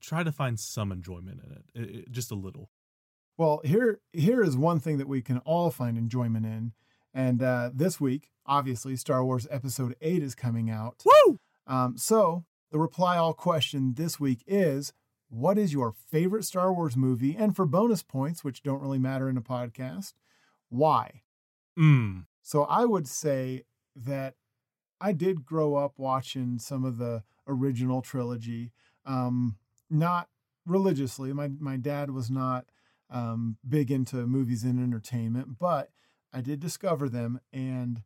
[0.00, 2.70] try to find some enjoyment in it, it, it- just a little.
[3.36, 6.72] Well, here here is one thing that we can all find enjoyment in,
[7.12, 11.02] and uh, this week, obviously, Star Wars Episode Eight is coming out.
[11.04, 11.40] Woo!
[11.66, 14.92] Um, so the reply all question this week is:
[15.30, 17.34] What is your favorite Star Wars movie?
[17.36, 20.12] And for bonus points, which don't really matter in a podcast,
[20.68, 21.22] why?
[21.76, 22.26] Mm.
[22.40, 23.64] So I would say
[23.96, 24.34] that
[25.04, 28.72] I did grow up watching some of the original trilogy,
[29.04, 29.58] um,
[29.90, 30.30] not
[30.64, 31.30] religiously.
[31.34, 32.64] My my dad was not
[33.10, 35.90] um, big into movies and entertainment, but
[36.32, 38.02] I did discover them, and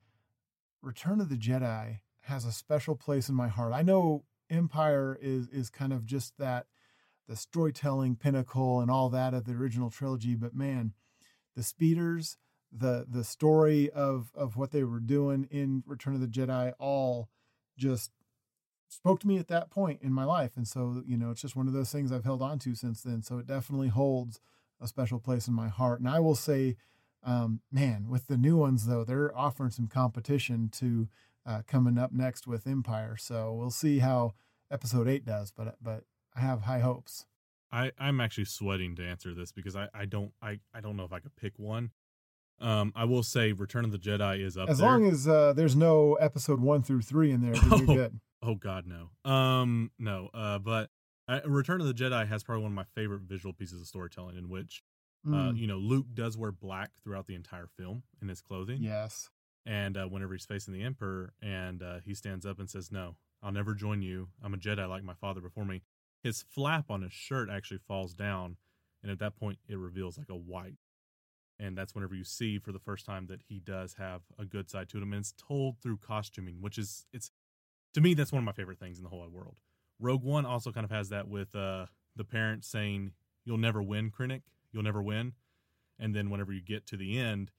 [0.82, 3.72] Return of the Jedi has a special place in my heart.
[3.72, 6.66] I know Empire is is kind of just that
[7.28, 10.94] the storytelling pinnacle and all that of the original trilogy, but man,
[11.54, 12.38] the speeders,
[12.72, 17.28] the the story of of what they were doing in Return of the Jedi all
[17.76, 18.10] just
[18.88, 20.52] spoke to me at that point in my life.
[20.56, 23.02] And so you know it's just one of those things I've held on to since
[23.02, 23.22] then.
[23.22, 24.40] So it definitely holds
[24.80, 26.00] a special place in my heart.
[26.00, 26.76] And I will say
[27.24, 31.08] um, man with the new ones though they're offering some competition to
[31.44, 33.16] uh, coming up next with Empire.
[33.18, 34.34] So we'll see how
[34.70, 36.04] episode 8 does but but
[36.36, 37.26] I have high hopes.
[37.72, 41.04] I I'm actually sweating to answer this because I I don't I I don't know
[41.04, 41.90] if I could pick one.
[42.60, 44.88] Um, I will say Return of the Jedi is up as there.
[44.88, 47.76] long as uh, there's no episode 1 through 3 in there Oh.
[47.78, 49.10] you're good Oh God, no.
[49.30, 50.28] Um, no.
[50.32, 50.90] Uh, but
[51.28, 54.36] uh, Return of the Jedi has probably one of my favorite visual pieces of storytelling,
[54.36, 54.82] in which,
[55.26, 58.78] uh, Mm, you know, Luke does wear black throughout the entire film in his clothing,
[58.82, 59.28] yes
[59.66, 63.16] and uh, whenever he's facing the Emperor, and uh, he stands up and says, "No,
[63.42, 64.28] I'll never join you.
[64.42, 65.82] I'm a Jedi like my father before me."
[66.22, 68.56] His flap on his shirt actually falls down,
[69.02, 70.76] and at that point it reveals like a white
[71.60, 74.70] and that's whenever you see for the first time that he does have a good
[74.70, 77.30] side to him and it's told through costuming which is it's
[77.94, 79.56] to me that's one of my favorite things in the whole world.
[79.98, 81.86] Rogue one also kind of has that with uh
[82.16, 83.12] the parent saying
[83.44, 84.42] you'll never win krennic.
[84.72, 85.32] You'll never win.
[85.98, 87.50] And then whenever you get to the end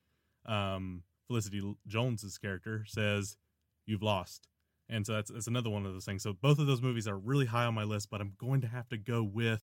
[0.45, 3.37] um felicity jones's character says
[3.85, 4.47] you've lost.
[4.91, 6.23] And so that's, that's another one of those things.
[6.23, 8.67] So both of those movies are really high on my list but i'm going to
[8.67, 9.63] have to go with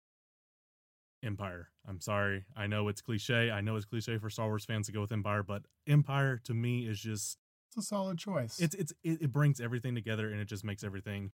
[1.26, 1.70] Empire.
[1.88, 2.46] I'm sorry.
[2.56, 3.52] I know it's cliche.
[3.52, 6.54] I know it's cliche for Star Wars fans to go with Empire, but Empire to
[6.54, 7.38] me is just
[7.70, 8.60] it's a solid choice.
[8.60, 11.32] It's it's it, it brings everything together and it just makes everything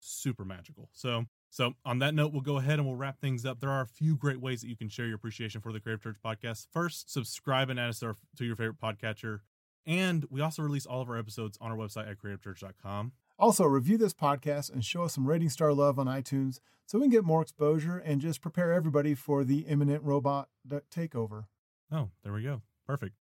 [0.00, 0.90] super magical.
[0.92, 3.60] So so on that note, we'll go ahead and we'll wrap things up.
[3.60, 6.02] There are a few great ways that you can share your appreciation for the Creative
[6.02, 6.66] Church podcast.
[6.72, 9.40] First, subscribe and add us to, to your favorite podcatcher.
[9.86, 13.12] And we also release all of our episodes on our website at creativechurch.com.
[13.38, 17.04] Also, review this podcast and show us some rating star love on iTunes so we
[17.04, 20.48] can get more exposure and just prepare everybody for the imminent robot
[20.90, 21.44] takeover.
[21.92, 22.62] Oh, there we go.
[22.86, 23.14] Perfect.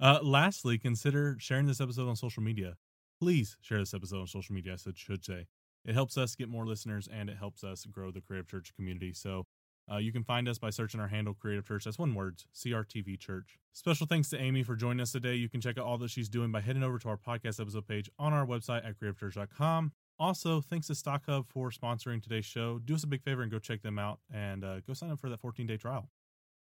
[0.00, 2.76] Uh, lastly, consider sharing this episode on social media.
[3.20, 5.46] Please share this episode on social media, I should say.
[5.84, 9.12] It helps us get more listeners and it helps us grow the Creative Church community.
[9.12, 9.46] So
[9.90, 11.84] uh, you can find us by searching our handle Creative Church.
[11.84, 13.58] That's one word, CRTV Church.
[13.72, 15.34] Special thanks to Amy for joining us today.
[15.34, 17.86] You can check out all that she's doing by heading over to our podcast episode
[17.86, 19.92] page on our website at creativechurch.com.
[20.18, 22.78] Also, thanks to StokHub for sponsoring today's show.
[22.78, 25.20] Do us a big favor and go check them out and uh, go sign up
[25.20, 26.10] for that 14 day trial.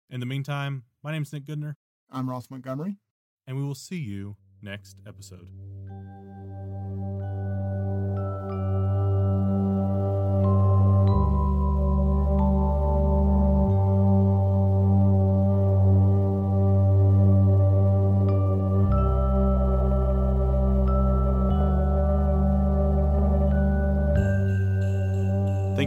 [0.09, 1.75] In the meantime, my name is Nick Goodner.
[2.09, 2.97] I'm Ross Montgomery.
[3.45, 5.49] And we will see you next episode.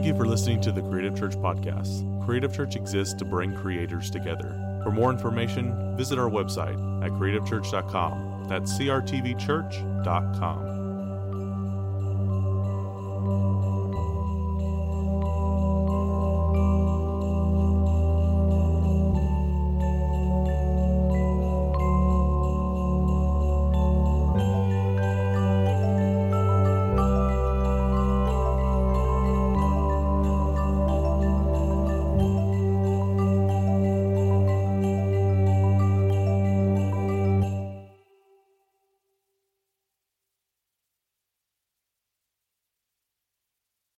[0.04, 2.26] Thank you for listening to the Creative Church podcast.
[2.26, 4.54] Creative Church exists to bring creators together.
[4.82, 8.46] For more information, visit our website at creativechurch.com.
[8.46, 10.83] That's crtvchurch.com.